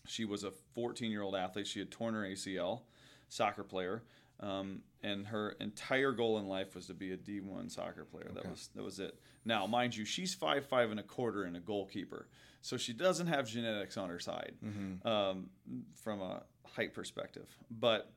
[0.06, 1.68] She was a 14 year old athlete.
[1.68, 2.82] She had torn her ACL,
[3.30, 4.04] soccer player,
[4.40, 8.28] um, and her entire goal in life was to be a D1 soccer player.
[8.32, 8.42] Okay.
[8.42, 9.20] That was that was it.
[9.46, 12.28] Now, mind you, she's five five and a quarter and a goalkeeper,
[12.62, 15.08] so she doesn't have genetics on her side mm-hmm.
[15.08, 15.50] um,
[15.96, 17.50] from a height perspective.
[17.70, 18.12] But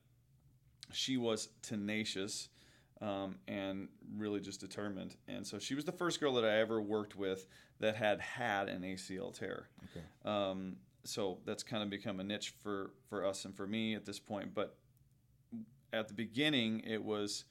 [0.93, 2.49] she was tenacious
[3.01, 5.17] um, and really just determined.
[5.29, 7.47] And so she was the first girl that I ever worked with
[7.81, 9.69] that had had an ACL tear.
[9.91, 10.05] Okay.
[10.25, 14.05] Um, so that's kind of become a niche for for us and for me at
[14.05, 14.55] this point.
[14.55, 14.77] But
[15.93, 17.45] at the beginning, it was,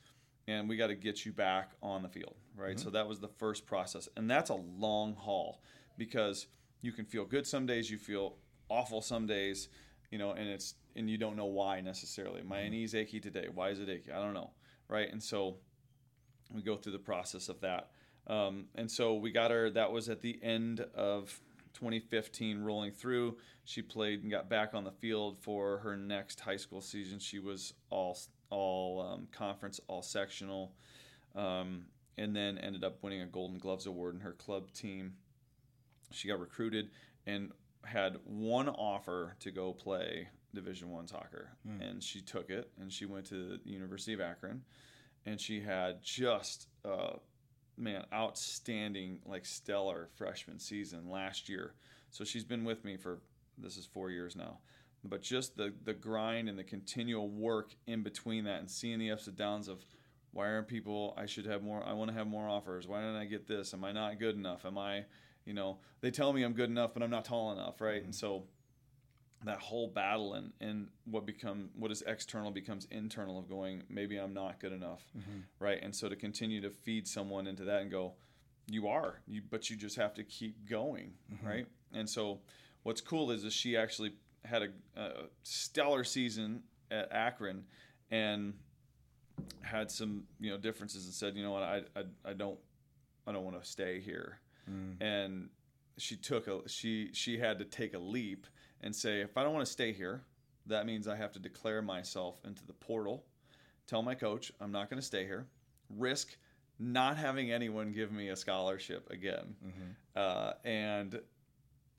[0.47, 2.75] and we got to get you back on the field, right?
[2.75, 2.83] Mm-hmm.
[2.83, 5.61] So that was the first process, and that's a long haul
[5.97, 6.47] because
[6.81, 8.35] you can feel good some days, you feel
[8.69, 9.69] awful some days,
[10.11, 12.41] you know, and it's and you don't know why necessarily.
[12.41, 12.71] My mm-hmm.
[12.71, 13.47] knee's achy today.
[13.53, 14.11] Why is it achy?
[14.11, 14.51] I don't know
[14.87, 15.11] right?
[15.11, 15.57] And so
[16.53, 17.89] we go through the process of that.
[18.27, 21.39] Um, and so we got her, that was at the end of
[21.75, 23.37] 2015 rolling through.
[23.63, 27.19] She played and got back on the field for her next high school season.
[27.19, 28.17] She was all,
[28.49, 30.73] all um, conference, all sectional,
[31.35, 31.85] um,
[32.17, 35.13] and then ended up winning a Golden Gloves Award in her club team.
[36.11, 36.89] She got recruited
[37.27, 37.51] and
[37.83, 41.87] had one offer to go play Division One soccer, mm.
[41.87, 44.63] and she took it, and she went to the University of Akron,
[45.25, 47.17] and she had just uh,
[47.77, 51.73] man outstanding like stellar freshman season last year.
[52.09, 53.19] So she's been with me for
[53.57, 54.59] this is four years now.
[55.03, 59.11] But just the the grind and the continual work in between that, and seeing the
[59.11, 59.85] ups and downs of
[60.31, 61.13] why aren't people?
[61.17, 61.83] I should have more.
[61.85, 62.87] I want to have more offers.
[62.87, 63.73] Why didn't I get this?
[63.73, 64.65] Am I not good enough?
[64.65, 65.05] Am I,
[65.45, 67.97] you know, they tell me I'm good enough, but I'm not tall enough, right?
[67.97, 68.05] Mm-hmm.
[68.05, 68.43] And so
[69.45, 74.17] that whole battle and, and what become what is external becomes internal of going maybe
[74.17, 75.39] i'm not good enough mm-hmm.
[75.59, 78.13] right and so to continue to feed someone into that and go
[78.67, 81.47] you are you but you just have to keep going mm-hmm.
[81.47, 82.39] right and so
[82.83, 85.11] what's cool is that she actually had a, a
[85.43, 87.63] stellar season at akron
[88.11, 88.53] and
[89.61, 92.57] had some you know differences and said you know what i i, I don't
[93.27, 94.39] i don't want to stay here
[94.69, 95.01] mm.
[95.01, 95.49] and
[95.97, 98.47] she took a she she had to take a leap
[98.85, 100.21] and say, if I don't want to stay here,
[100.67, 103.25] that means I have to declare myself into the portal,
[103.87, 105.47] tell my coach I'm not going to stay here,
[105.89, 106.37] risk
[106.79, 109.91] not having anyone give me a scholarship again, mm-hmm.
[110.15, 111.19] uh, and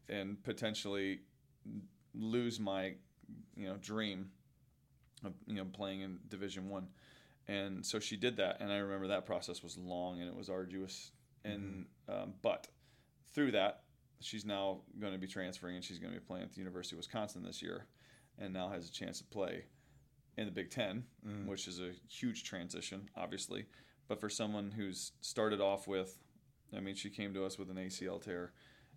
[0.08, 1.20] and potentially
[2.14, 2.94] lose my
[3.56, 4.30] you know dream
[5.24, 6.88] of you know playing in Division One.
[7.48, 10.50] And so she did that, and I remember that process was long and it was
[10.50, 11.12] arduous.
[11.44, 12.22] And mm-hmm.
[12.22, 12.66] um, but
[13.32, 13.82] through that,
[14.20, 16.94] she's now going to be transferring and she's going to be playing at the University
[16.94, 17.86] of Wisconsin this year
[18.38, 19.64] and now has a chance to play
[20.36, 21.46] in the Big Ten, mm.
[21.46, 23.66] which is a huge transition, obviously.
[24.08, 26.18] But for someone who's started off with,
[26.76, 28.52] I mean, she came to us with an ACL tear,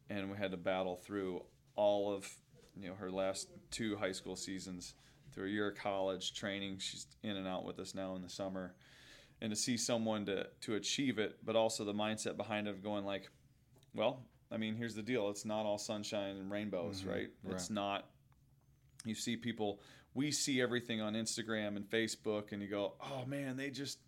[0.10, 1.44] and we had to battle through
[1.76, 2.28] all of,
[2.76, 4.96] you know, her last two high school seasons,
[5.32, 6.80] through a year of college training.
[6.80, 8.76] She's in and out with us now in the summer,
[9.42, 12.84] and to see someone to to achieve it, but also the mindset behind it of
[12.84, 13.30] going like,
[13.94, 17.10] well, I mean, here's the deal: it's not all sunshine and rainbows, mm-hmm.
[17.10, 17.30] right?
[17.43, 17.54] right?
[17.54, 18.06] It's not.
[19.06, 19.82] You see people.
[20.16, 24.00] We see everything on Instagram and Facebook, and you go, "Oh man, they just."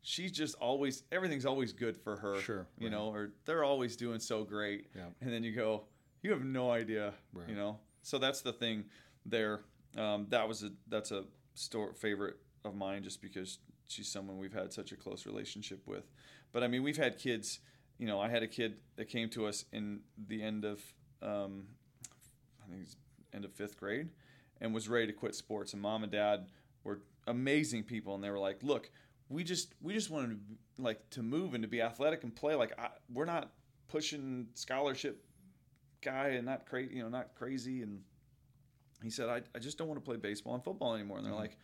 [0.00, 2.40] She's just always everything's always good for her.
[2.40, 2.66] Sure.
[2.78, 2.92] You right.
[2.92, 4.86] know, or they're always doing so great.
[4.94, 5.02] Yeah.
[5.20, 5.84] And then you go,
[6.22, 7.12] you have no idea.
[7.32, 7.48] Right.
[7.48, 7.78] You know.
[8.02, 8.84] So that's the thing
[9.26, 9.60] there.
[9.96, 11.24] Um, that was a that's a
[11.54, 13.58] store favorite of mine just because
[13.88, 16.04] she's someone we've had such a close relationship with.
[16.52, 17.60] But I mean, we've had kids
[17.98, 20.80] you know, I had a kid that came to us in the end of,
[21.20, 21.64] um,
[22.64, 22.88] I think
[23.34, 24.08] end of fifth grade,
[24.60, 25.72] and was ready to quit sports.
[25.72, 26.46] And mom and dad
[26.84, 28.90] were amazing people, and they were like, "Look,
[29.28, 32.54] we just we just wanted to like to move and to be athletic and play.
[32.54, 33.50] Like I, we're not
[33.88, 35.24] pushing scholarship
[36.00, 38.02] guy and not crazy, you know, not crazy." And
[39.02, 41.32] he said, "I I just don't want to play baseball and football anymore." And they're
[41.32, 41.42] mm-hmm.
[41.42, 41.58] like.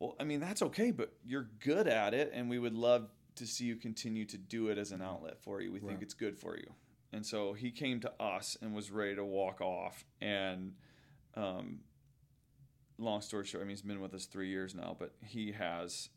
[0.00, 3.46] Well, I mean that's okay, but you're good at it, and we would love to
[3.46, 5.72] see you continue to do it as an outlet for you.
[5.72, 5.88] We right.
[5.88, 6.72] think it's good for you.
[7.12, 10.04] And so he came to us and was ready to walk off.
[10.20, 10.74] And
[11.34, 11.80] um,
[12.98, 16.10] long story short, I mean, he's been with us three years now, but he has,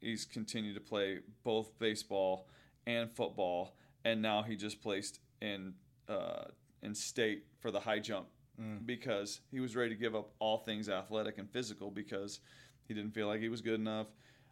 [0.00, 2.48] he's continued to play both baseball
[2.86, 3.76] and football.
[4.04, 5.74] And now he just placed in,
[6.08, 6.44] uh,
[6.82, 8.26] in state for the high jump
[8.60, 8.84] mm.
[8.84, 12.40] because he was ready to give up all things athletic and physical because
[12.86, 14.08] he didn't feel like he was good enough.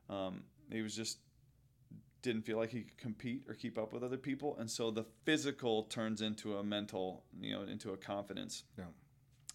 [0.08, 1.18] Um, he was just
[2.26, 5.04] didn't feel like he could compete or keep up with other people and so the
[5.24, 8.64] physical turns into a mental you know into a confidence.
[8.76, 8.84] Yeah.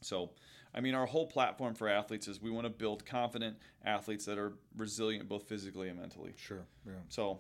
[0.02, 0.32] So
[0.74, 4.38] i mean our whole platform for athletes is we want to build confident athletes that
[4.38, 6.34] are resilient both physically and mentally.
[6.38, 6.94] Sure yeah.
[7.10, 7.40] So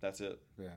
[0.00, 0.68] that's it yeah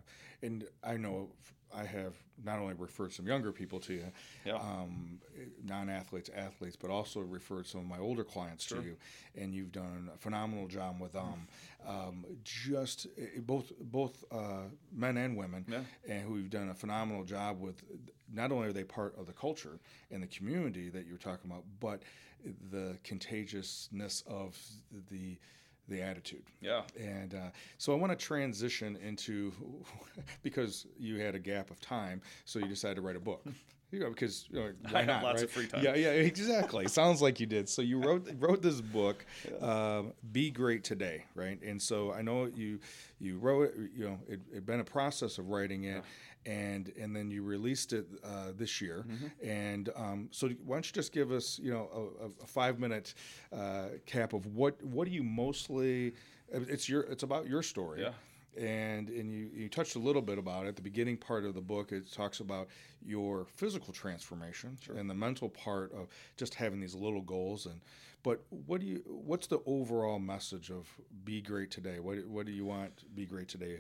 [0.42, 1.30] and i know
[1.76, 2.14] I have
[2.44, 4.06] not only referred some younger people to you,
[4.46, 4.56] yeah.
[4.56, 5.20] um,
[5.64, 8.80] non-athletes, athletes, but also referred some of my older clients sure.
[8.80, 8.98] to you,
[9.36, 11.48] and you've done a phenomenal job with them.
[11.88, 15.82] Um, just eh, both both uh, men and women, yeah.
[16.08, 17.84] and who you've done a phenomenal job with.
[18.32, 21.66] Not only are they part of the culture and the community that you're talking about,
[21.80, 22.02] but
[22.72, 24.58] the contagiousness of
[25.12, 25.38] the
[25.88, 26.44] the attitude.
[26.62, 26.82] Yeah.
[27.00, 29.52] And uh, so I want to transition into
[30.44, 33.46] because you had a gap of time, so you decided to write a book.
[33.94, 35.44] You know, because you know, why I not, lots right?
[35.44, 35.84] of free time.
[35.84, 36.88] Yeah, yeah, exactly.
[36.88, 37.70] Sounds like you did.
[37.70, 39.24] So you wrote wrote this book,
[39.62, 41.62] uh, "Be Great Today," right?
[41.62, 42.80] And so I know you
[43.20, 43.76] you wrote it.
[43.96, 46.04] You know, it had been a process of writing it,
[46.44, 46.52] yeah.
[46.52, 49.06] and and then you released it uh, this year.
[49.08, 49.48] Mm-hmm.
[49.48, 53.14] And um, so why don't you just give us you know a, a five minute
[53.56, 56.16] uh, cap of what what do you mostly?
[56.52, 58.02] It's your it's about your story.
[58.02, 58.14] Yeah
[58.58, 60.76] and and you, you touched a little bit about it.
[60.76, 62.68] The beginning part of the book it talks about
[63.06, 64.96] your physical transformation sure.
[64.96, 67.66] and the mental part of just having these little goals.
[67.66, 67.82] And
[68.24, 70.88] but what do you what's the overall message of
[71.24, 72.00] be great today?
[72.00, 73.80] What what do you want be great today?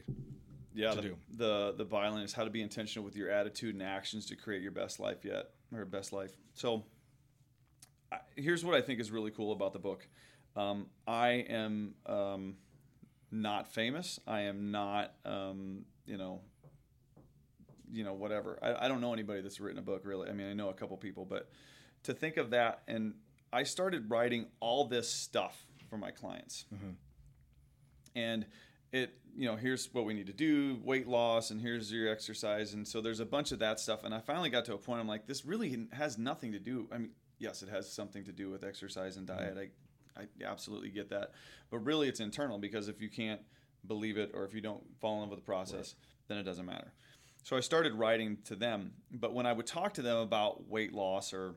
[0.75, 1.17] Yeah, to the, do?
[1.37, 4.61] the the byline is how to be intentional with your attitude and actions to create
[4.61, 6.31] your best life yet or best life.
[6.53, 6.83] So
[8.11, 10.07] I, here's what I think is really cool about the book.
[10.55, 11.95] Um, I am.
[12.05, 12.55] Um,
[13.33, 14.19] not famous.
[14.27, 16.41] I am not, um, you know,
[17.91, 18.59] you know, whatever.
[18.61, 20.29] I, I don't know anybody that's written a book really.
[20.29, 21.49] I mean, I know a couple people, but
[22.03, 23.15] to think of that, and
[23.51, 26.65] I started writing all this stuff for my clients,
[28.15, 28.45] and
[28.91, 32.73] it, you know, here's what we need to do, weight loss, and here's your exercise,
[32.73, 34.99] and so there's a bunch of that stuff, and I finally got to a point.
[35.01, 36.87] I'm like, this really has nothing to do.
[36.91, 39.57] I mean, yes, it has something to do with exercise and diet.
[39.57, 39.69] I
[40.17, 41.31] I absolutely get that.
[41.69, 43.41] But really, it's internal because if you can't
[43.87, 45.95] believe it or if you don't fall in love with the process,
[46.27, 46.93] then it doesn't matter.
[47.43, 48.93] So I started writing to them.
[49.11, 51.55] But when I would talk to them about weight loss or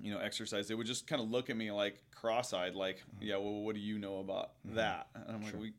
[0.00, 3.24] you know exercise, they would just kind of look at me like cross-eyed, like, mm-hmm.
[3.24, 4.76] "Yeah, well, what do you know about mm-hmm.
[4.76, 5.72] that?" And I'm like, "We,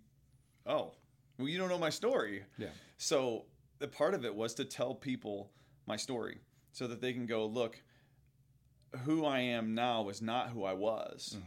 [0.66, 0.92] oh,
[1.38, 2.68] well, you don't know my story." Yeah.
[2.98, 3.46] So
[3.80, 5.52] the part of it was to tell people
[5.88, 6.40] my story
[6.72, 7.82] so that they can go, look,
[9.04, 11.38] who I am now is not who I was.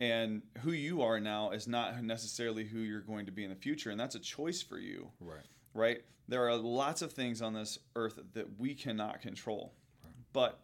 [0.00, 3.56] And who you are now is not necessarily who you're going to be in the
[3.56, 3.90] future.
[3.90, 5.44] And that's a choice for you, Right.
[5.74, 5.98] right?
[6.28, 9.74] There are lots of things on this earth that we cannot control.
[10.32, 10.60] But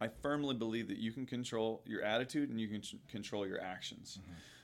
[0.00, 3.60] I firmly believe that you can control your attitude and you can ch- control your
[3.60, 4.18] actions.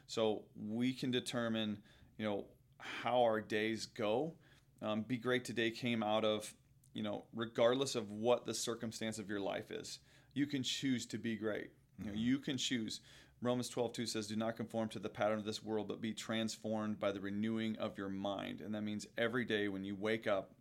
[0.08, 1.78] So we can determine,
[2.16, 2.46] you know,
[2.78, 4.34] how our days go.
[4.82, 6.52] Um, Be Great Today came out of,
[6.94, 10.00] you know, regardless of what the circumstance of your life is,
[10.34, 11.70] you can choose to be great.
[11.98, 13.00] You, know, you can choose.
[13.40, 16.12] Romans 12, 2 says, Do not conform to the pattern of this world, but be
[16.12, 18.60] transformed by the renewing of your mind.
[18.60, 20.52] And that means every day when you wake up,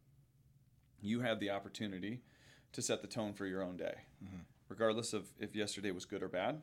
[1.02, 2.22] you have the opportunity
[2.74, 3.96] to set the tone for your own day,
[4.70, 6.62] regardless of if yesterday was good or bad,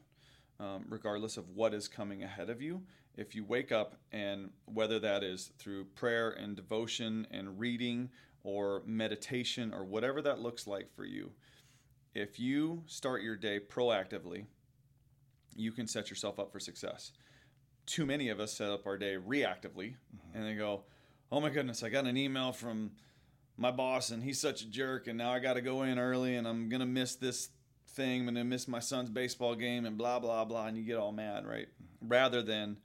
[0.61, 2.83] um, regardless of what is coming ahead of you.
[3.17, 8.11] If you wake up and whether that is through prayer and devotion and reading
[8.43, 11.33] or meditation or whatever that looks like for you,
[12.15, 14.47] if you start your day proactively,
[15.57, 17.13] you can set yourself up for success.
[17.87, 20.37] Too many of us set up our day reactively mm-hmm.
[20.37, 20.85] and they go,
[21.31, 22.93] Oh my goodness, I got an email from
[23.57, 26.37] my boss and he's such a jerk and now I got to go in early
[26.37, 27.49] and I'm going to miss this
[27.89, 28.21] thing.
[28.21, 30.67] And I'm going to miss my son's baseball game and blah, blah, blah.
[30.67, 31.69] And you get all mad, right?
[31.69, 32.09] Mm-hmm.
[32.09, 32.79] Rather than,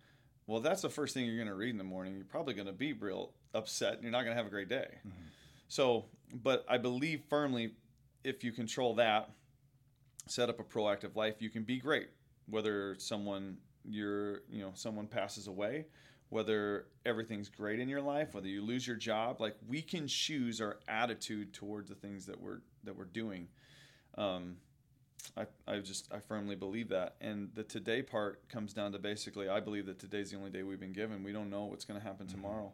[0.47, 2.15] well, that's the first thing you're going to read in the morning.
[2.15, 4.69] You're probably going to be real upset and you're not going to have a great
[4.69, 4.87] day.
[5.07, 5.27] Mm-hmm.
[5.67, 7.73] So, but I believe firmly
[8.23, 9.29] if you control that,
[10.27, 12.09] set up a proactive life, you can be great.
[12.47, 15.85] Whether someone you're, you know, someone passes away,
[16.29, 20.61] whether everything's great in your life, whether you lose your job, like we can choose
[20.61, 23.47] our attitude towards the things that we're that we're doing.
[24.17, 24.57] Um,
[25.35, 29.49] I, I just I firmly believe that, and the today part comes down to basically
[29.49, 31.23] I believe that today's the only day we've been given.
[31.23, 32.73] We don't know what's going to happen tomorrow,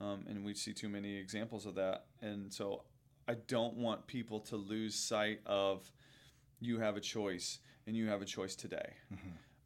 [0.00, 2.06] um, and we see too many examples of that.
[2.20, 2.84] And so
[3.28, 5.90] I don't want people to lose sight of
[6.60, 8.94] you have a choice, and you have a choice today.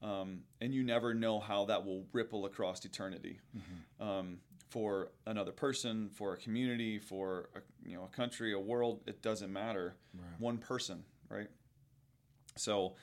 [0.02, 3.40] Um, and you never know how that will ripple across eternity
[4.00, 4.38] um,
[4.68, 9.00] for another person, for a community, for a, you know a country, a world.
[9.06, 9.96] It doesn't matter.
[10.14, 10.40] Right.
[10.40, 11.48] One person, right?
[12.56, 12.94] So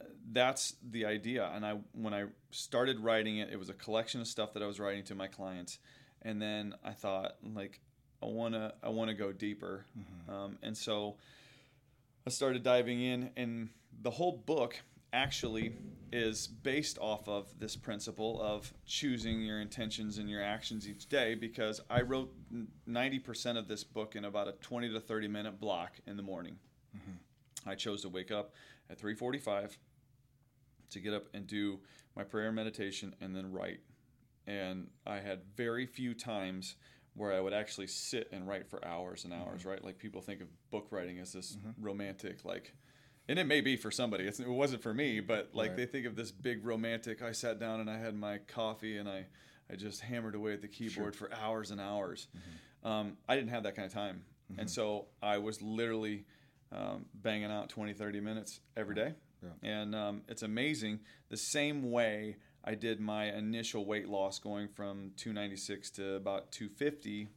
[0.00, 1.50] uh, that's the idea.
[1.54, 4.66] And I when I started writing it, it was a collection of stuff that I
[4.66, 5.78] was writing to my clients,
[6.20, 7.80] and then I thought like
[8.22, 9.86] I wanna I wanna go deeper,
[10.28, 11.16] um, and so
[12.26, 13.68] I started diving in, and
[14.02, 14.80] the whole book
[15.12, 15.74] actually
[16.10, 21.34] is based off of this principle of choosing your intentions and your actions each day
[21.34, 22.32] because I wrote
[22.88, 26.58] 90% of this book in about a 20 to 30 minute block in the morning.
[27.66, 28.54] I chose to wake up
[28.90, 29.78] at 3:45
[30.90, 31.80] to get up and do
[32.16, 33.80] my prayer and meditation and then write.
[34.46, 36.74] And I had very few times
[37.14, 39.82] where I would actually sit and write for hours and hours, right?
[39.84, 42.72] Like people think of book writing as this romantic like
[43.28, 44.24] and it may be for somebody.
[44.24, 45.76] It's, it wasn't for me, but like Right.
[45.76, 47.22] they think of this big romantic.
[47.22, 49.26] I sat down and I had my coffee and I,
[49.70, 52.26] I just hammered away at the keyboard for hours and hours.
[52.82, 54.22] Um, I didn't have that kind of time.
[54.58, 56.24] And so I was literally
[56.72, 59.14] um, banging out 20, 30 minutes every day.
[59.42, 59.48] Yeah.
[59.62, 65.10] And um, it's amazing the same way I did my initial weight loss going from
[65.16, 67.28] 296 to about 250.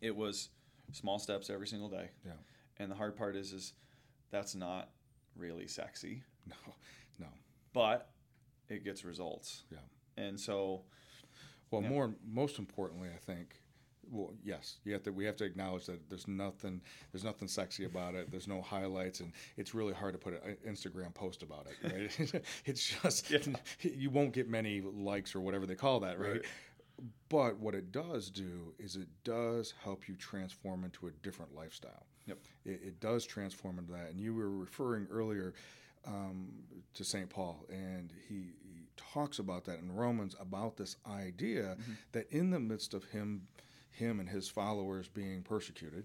[0.00, 0.50] It was
[0.92, 2.10] small steps every single day.
[2.24, 2.32] Yeah.
[2.78, 3.72] And the hard part is, is
[4.30, 4.90] that's not
[5.36, 6.54] really sexy, No.
[7.18, 7.26] No.
[7.72, 8.10] but
[8.68, 9.64] it gets results.
[9.70, 9.78] Yeah.
[10.16, 10.82] And so,
[11.70, 11.88] Well, Yeah.
[11.88, 13.59] more most importantly, I think.
[14.10, 15.12] Well, yes, you have to.
[15.12, 16.80] We have to acknowledge that there's nothing.
[17.12, 18.30] There's nothing sexy about it.
[18.30, 21.92] There's no highlights, and it's really hard to put an Instagram post about it.
[22.22, 22.42] Right?
[22.64, 23.32] it's just
[23.82, 26.32] you won't get many likes or whatever they call that, right?
[26.32, 26.44] Right.
[27.28, 32.06] But what it does do is it does help you transform into a different lifestyle.
[32.26, 32.38] Yep.
[32.64, 34.10] It, it does transform into that.
[34.10, 35.54] And you were referring earlier
[36.06, 36.48] um,
[36.94, 37.28] to St.
[37.28, 41.76] Paul, and he, he talks about that in Romans about this idea
[42.12, 43.42] that in the midst of him,
[43.90, 46.04] him and his followers being persecuted,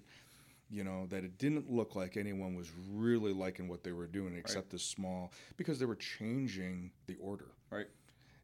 [0.70, 4.36] you know, that it didn't look like anyone was really liking what they were doing
[4.36, 7.52] except this small, because they were changing the order.
[7.70, 7.88] Right.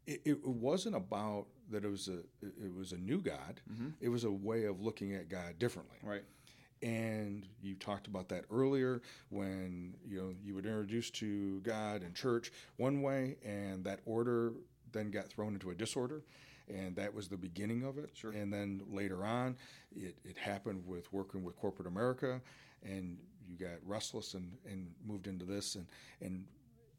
[0.08, 3.62] It, it wasn't about that it was a it was a new God.
[3.72, 3.90] Mm-hmm.
[4.02, 5.98] It was a way of looking at God differently.
[6.04, 6.24] Right.
[6.84, 12.14] And you talked about that earlier when you know you were introduced to God in
[12.14, 14.54] church one way, and that order
[14.92, 16.24] then got thrown into a disorder,
[16.68, 18.10] and that was the beginning of it.
[18.14, 18.32] Sure.
[18.32, 19.56] And then later on,
[19.96, 22.42] it, it happened with working with corporate America,
[22.84, 25.86] and you got restless and, and moved into this, and
[26.22, 26.46] and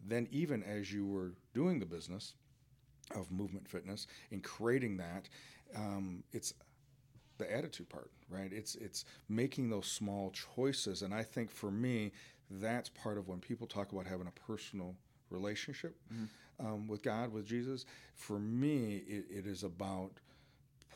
[0.06, 2.34] then even as you were doing the business
[3.14, 5.28] of movement fitness and creating that,
[5.76, 6.54] um, it's
[7.38, 8.52] the attitude part, right?
[8.52, 12.12] It's it's making those small choices, and I think for me,
[12.50, 14.94] that's part of when people talk about having a personal
[15.30, 15.96] relationship
[16.62, 17.84] um, with God, with Jesus.
[18.14, 20.10] For me, it, it is about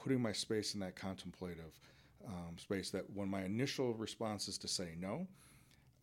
[0.02, 1.78] putting my space in that contemplative
[2.26, 2.90] um, space.
[2.90, 5.26] That when my initial response is to say no.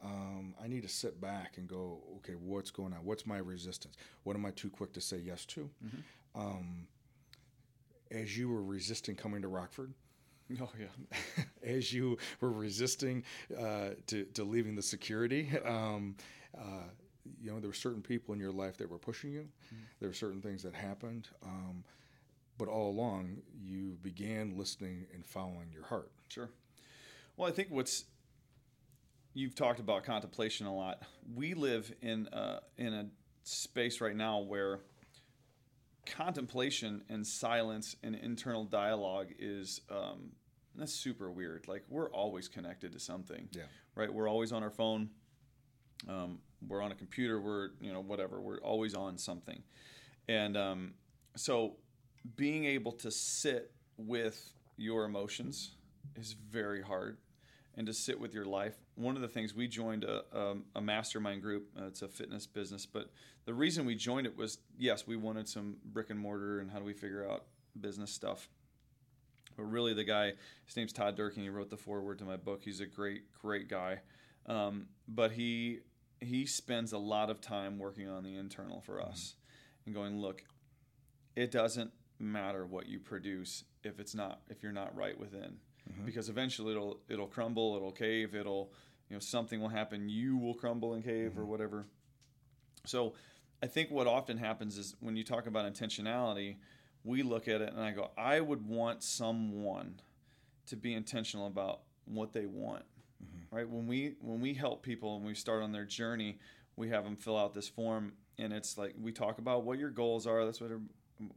[0.03, 2.99] Um, I need to sit back and go, okay, what's going on?
[3.05, 3.95] What's my resistance?
[4.23, 5.69] What am I too quick to say yes to?
[6.35, 6.87] Um,
[8.11, 9.93] as you were resisting coming to Rockford,
[10.61, 11.43] Oh yeah.
[11.63, 13.23] as you were resisting
[13.57, 16.15] uh, to, to leaving the security, um,
[16.57, 16.89] uh,
[17.41, 19.47] you know, there were certain people in your life that were pushing you.
[19.99, 21.29] There were certain things that happened.
[21.43, 21.83] Um,
[22.57, 26.11] but all along, you began listening and following your heart.
[26.29, 26.49] Sure.
[27.37, 28.05] Well, I think what's
[29.33, 31.01] you've talked about contemplation a lot.
[31.33, 33.07] We live in a, in a
[33.43, 34.81] space right now where
[36.05, 40.31] contemplation and silence and internal dialogue is um,
[40.75, 41.67] that's super weird.
[41.67, 43.63] Like we're always connected to something, Yeah.
[43.95, 44.13] right?
[44.13, 45.09] We're always on our phone.
[46.07, 47.39] Um, we're on a computer.
[47.39, 48.41] We're you know whatever.
[48.41, 49.61] We're always on something,
[50.27, 50.93] and um,
[51.35, 51.77] so
[52.35, 55.71] being able to sit with your emotions
[56.15, 57.17] is very hard.
[57.75, 60.81] And to sit with your life one of the things we joined a, um, a
[60.81, 61.69] mastermind group.
[61.79, 63.09] Uh, it's a fitness business but
[63.45, 66.79] the reason we joined it was yes we wanted some brick and mortar and how
[66.79, 67.45] do we figure out
[67.79, 68.49] business stuff.
[69.55, 70.33] But really the guy
[70.65, 71.43] his name's todd durkin.
[71.43, 72.61] He wrote the foreword to my book.
[72.63, 73.99] He's a great great guy.
[74.45, 75.79] Um, but he
[76.25, 79.09] he spends a lot of time working on the internal for mm-hmm.
[79.09, 79.35] us
[79.85, 80.43] and going look
[81.35, 85.57] it doesn't matter what you produce if it's not if you're not right within
[85.91, 86.05] mm-hmm.
[86.05, 88.71] because eventually it'll it'll crumble it'll cave it'll
[89.09, 91.51] you know something will happen you will crumble and cave or mm-hmm.
[91.51, 91.85] whatever.
[92.85, 93.13] So
[93.61, 96.57] i think what often happens is when you talk about intentionality
[97.03, 99.99] we look at it and i go i would want someone
[100.65, 102.83] to be intentional about what they want
[103.53, 103.69] right?
[103.69, 106.39] When we when we help people and we start on their journey
[106.75, 109.91] we have them fill out this form and it's like we talk about what your
[109.91, 110.71] goals are that's what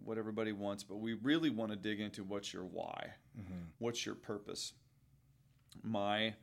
[0.05, 3.11] what everybody wants but we really want to dig into what's your why
[3.79, 4.73] what's your purpose?
[5.83, 6.35] My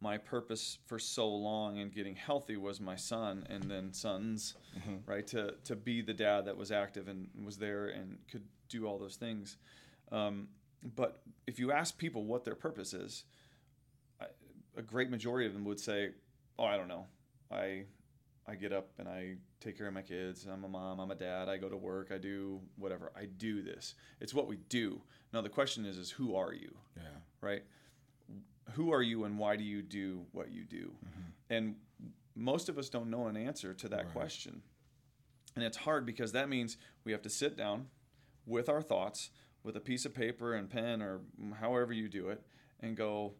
[0.00, 4.54] my purpose for so long in getting healthy was my son and then sons
[5.06, 5.26] right?
[5.28, 8.98] To to be the dad that was active and was there and could do all
[8.98, 9.56] those things.
[10.10, 10.48] Um,
[10.96, 13.24] but if you ask people what their purpose is
[14.76, 16.10] a great majority of them would say
[16.58, 17.06] oh i don't know
[17.50, 17.84] i
[18.46, 21.14] i get up and i take care of my kids i'm a mom i'm a
[21.14, 25.00] dad i go to work i do whatever i do this it's what we do
[25.32, 27.02] now the question is is who are you Yeah.
[27.40, 27.62] right?
[28.74, 30.92] Who are you and why do you do what you do?
[31.04, 31.30] Mm-hmm.
[31.50, 31.74] And
[32.34, 34.12] most of us don't know an answer to that Right.
[34.12, 34.62] question.
[35.56, 37.88] And it's hard because that means we have to sit down
[38.46, 39.30] with our thoughts,
[39.62, 41.20] with a piece of paper and pen or
[41.60, 42.42] however you do it,
[42.80, 43.34] and go,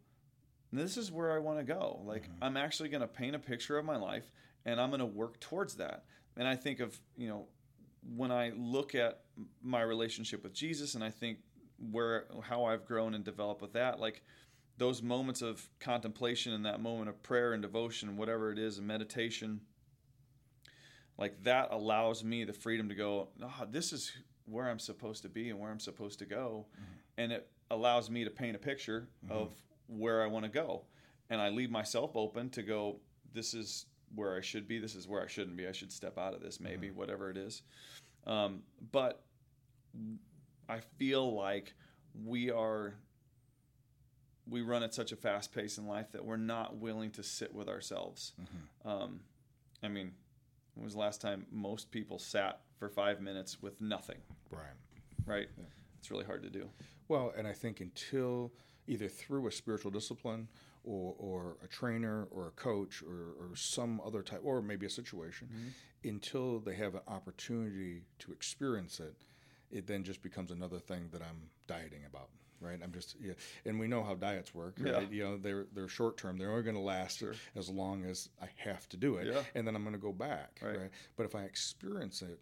[0.81, 2.01] this is where I want to go.
[2.05, 2.45] Like, mm-hmm.
[2.45, 4.31] I'm actually going to paint a picture of my life
[4.64, 6.05] and I'm going to work towards that.
[6.37, 7.47] And I think of, you know,
[8.16, 9.20] when I look at
[9.62, 11.39] my relationship with Jesus and I think
[11.90, 14.23] where how I've grown and developed with that, like
[14.78, 18.86] those moments of contemplation and that moment of prayer and devotion, whatever it is, and
[18.86, 19.61] meditation,
[21.19, 24.12] like that allows me the freedom to go, oh, this is
[24.47, 26.66] where I'm supposed to be and where I'm supposed to go.
[26.74, 26.93] Mm-hmm.
[27.19, 29.36] And it allows me to paint a picture mm-hmm.
[29.36, 29.53] of
[29.97, 30.85] where I want to go.
[31.31, 33.01] And I leave myself open to go,
[33.32, 35.66] this is where I should be, this is where I shouldn't be.
[35.66, 37.62] I should step out of this, maybe, whatever it is.
[38.27, 39.23] Um, but
[40.69, 41.74] I feel like
[42.24, 42.94] we are
[44.48, 47.55] we run at such a fast pace in life that we're not willing to sit
[47.55, 48.32] with ourselves.
[48.85, 49.20] Um,
[49.82, 50.12] I mean,
[50.74, 54.19] when was the last time most people sat for five minutes with nothing?
[54.51, 54.74] Right.
[55.27, 55.48] Right?
[55.98, 56.69] It's really hard to do.
[57.09, 58.52] Well, and I think until
[58.86, 60.48] either through a spiritual discipline
[60.84, 64.90] or, or a trainer or a coach or, or some other type, or maybe a
[64.90, 66.09] situation, mm-hmm.
[66.09, 69.14] until they have an opportunity to experience it,
[69.70, 72.28] it then just becomes another thing that I'm dieting about.
[72.60, 73.32] Right, I'm just yeah,
[73.64, 74.76] and we know how diets work.
[74.78, 75.09] Right, Yeah.
[75.10, 76.38] you know they're they're short term.
[76.38, 77.20] They're only going to last
[77.56, 79.42] as long as I have to do it, Yeah.
[79.56, 80.60] and then I'm going to go back.
[80.62, 80.78] Right.
[80.78, 80.90] Right.
[81.16, 82.38] but if I experience it,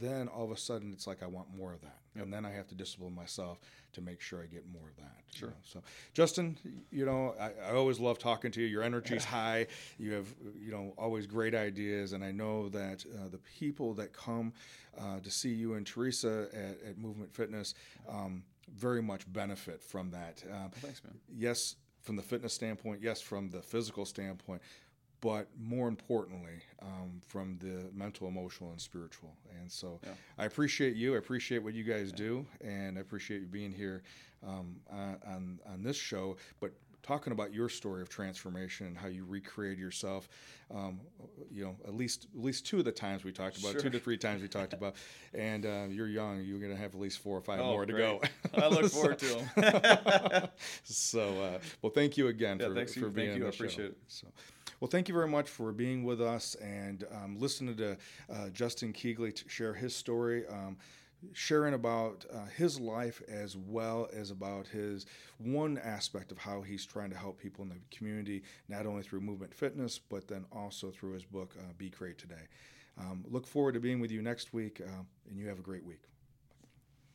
[0.00, 2.50] then all of a sudden it's like I want more of that, and then I
[2.52, 3.58] have to discipline myself
[3.92, 5.14] to make sure I get more of that.
[5.32, 5.48] you Sure.
[5.50, 5.54] know.
[5.62, 5.82] So,
[6.12, 6.56] Justin,
[6.90, 8.66] you know, I, I always love talking to you.
[8.66, 9.68] Your energy's high.
[9.98, 10.26] You have,
[10.60, 14.52] you know, always great ideas, and I know that uh, the people that come
[14.98, 17.74] uh, to see you and Teresa at, at Movement Fitness
[18.08, 18.42] um,
[18.74, 20.42] very much benefit from that.
[20.52, 21.14] Um, Thanks, man.
[21.34, 24.60] yes, from the fitness standpoint, yes, from the physical standpoint,
[25.20, 29.34] but more importantly, um, from the mental, emotional, and spiritual.
[29.60, 30.10] And so Yeah.
[30.38, 31.14] I appreciate you.
[31.14, 34.02] I appreciate what you guys do, and I appreciate you being here
[34.46, 36.36] um, on, on this show.
[36.60, 36.72] But
[37.02, 40.28] talking about your story of transformation and how you recreated yourself,
[40.74, 41.00] um,
[41.52, 43.98] you know, at least at least two of the times we talked about, two to
[44.00, 44.96] three times we talked about,
[45.34, 46.42] and uh, you're young.
[46.44, 48.20] You're going to have at least four or five Oh, more to go.
[48.54, 50.48] I look So- forward to them.
[50.84, 53.10] so, uh, well, thank you again Yeah, for, thanks for you.
[53.10, 53.50] being Thank on you.
[53.50, 53.90] the I appreciate show.
[53.90, 53.96] it.
[54.08, 54.26] So,
[54.80, 57.96] well, thank you very much for being with us and um, listening to
[58.32, 60.46] uh, Justin Keegley to share his story.
[60.48, 60.76] Um,
[61.32, 65.06] sharing about uh, his life as well as about his
[65.38, 69.20] one aspect of how he's trying to help people in the community, not only through
[69.20, 72.46] movement fitness, but then also through his book, uh, Be Great Today.
[72.98, 75.84] Um, look forward to being with you next week, uh, and you have a great
[75.84, 76.02] week.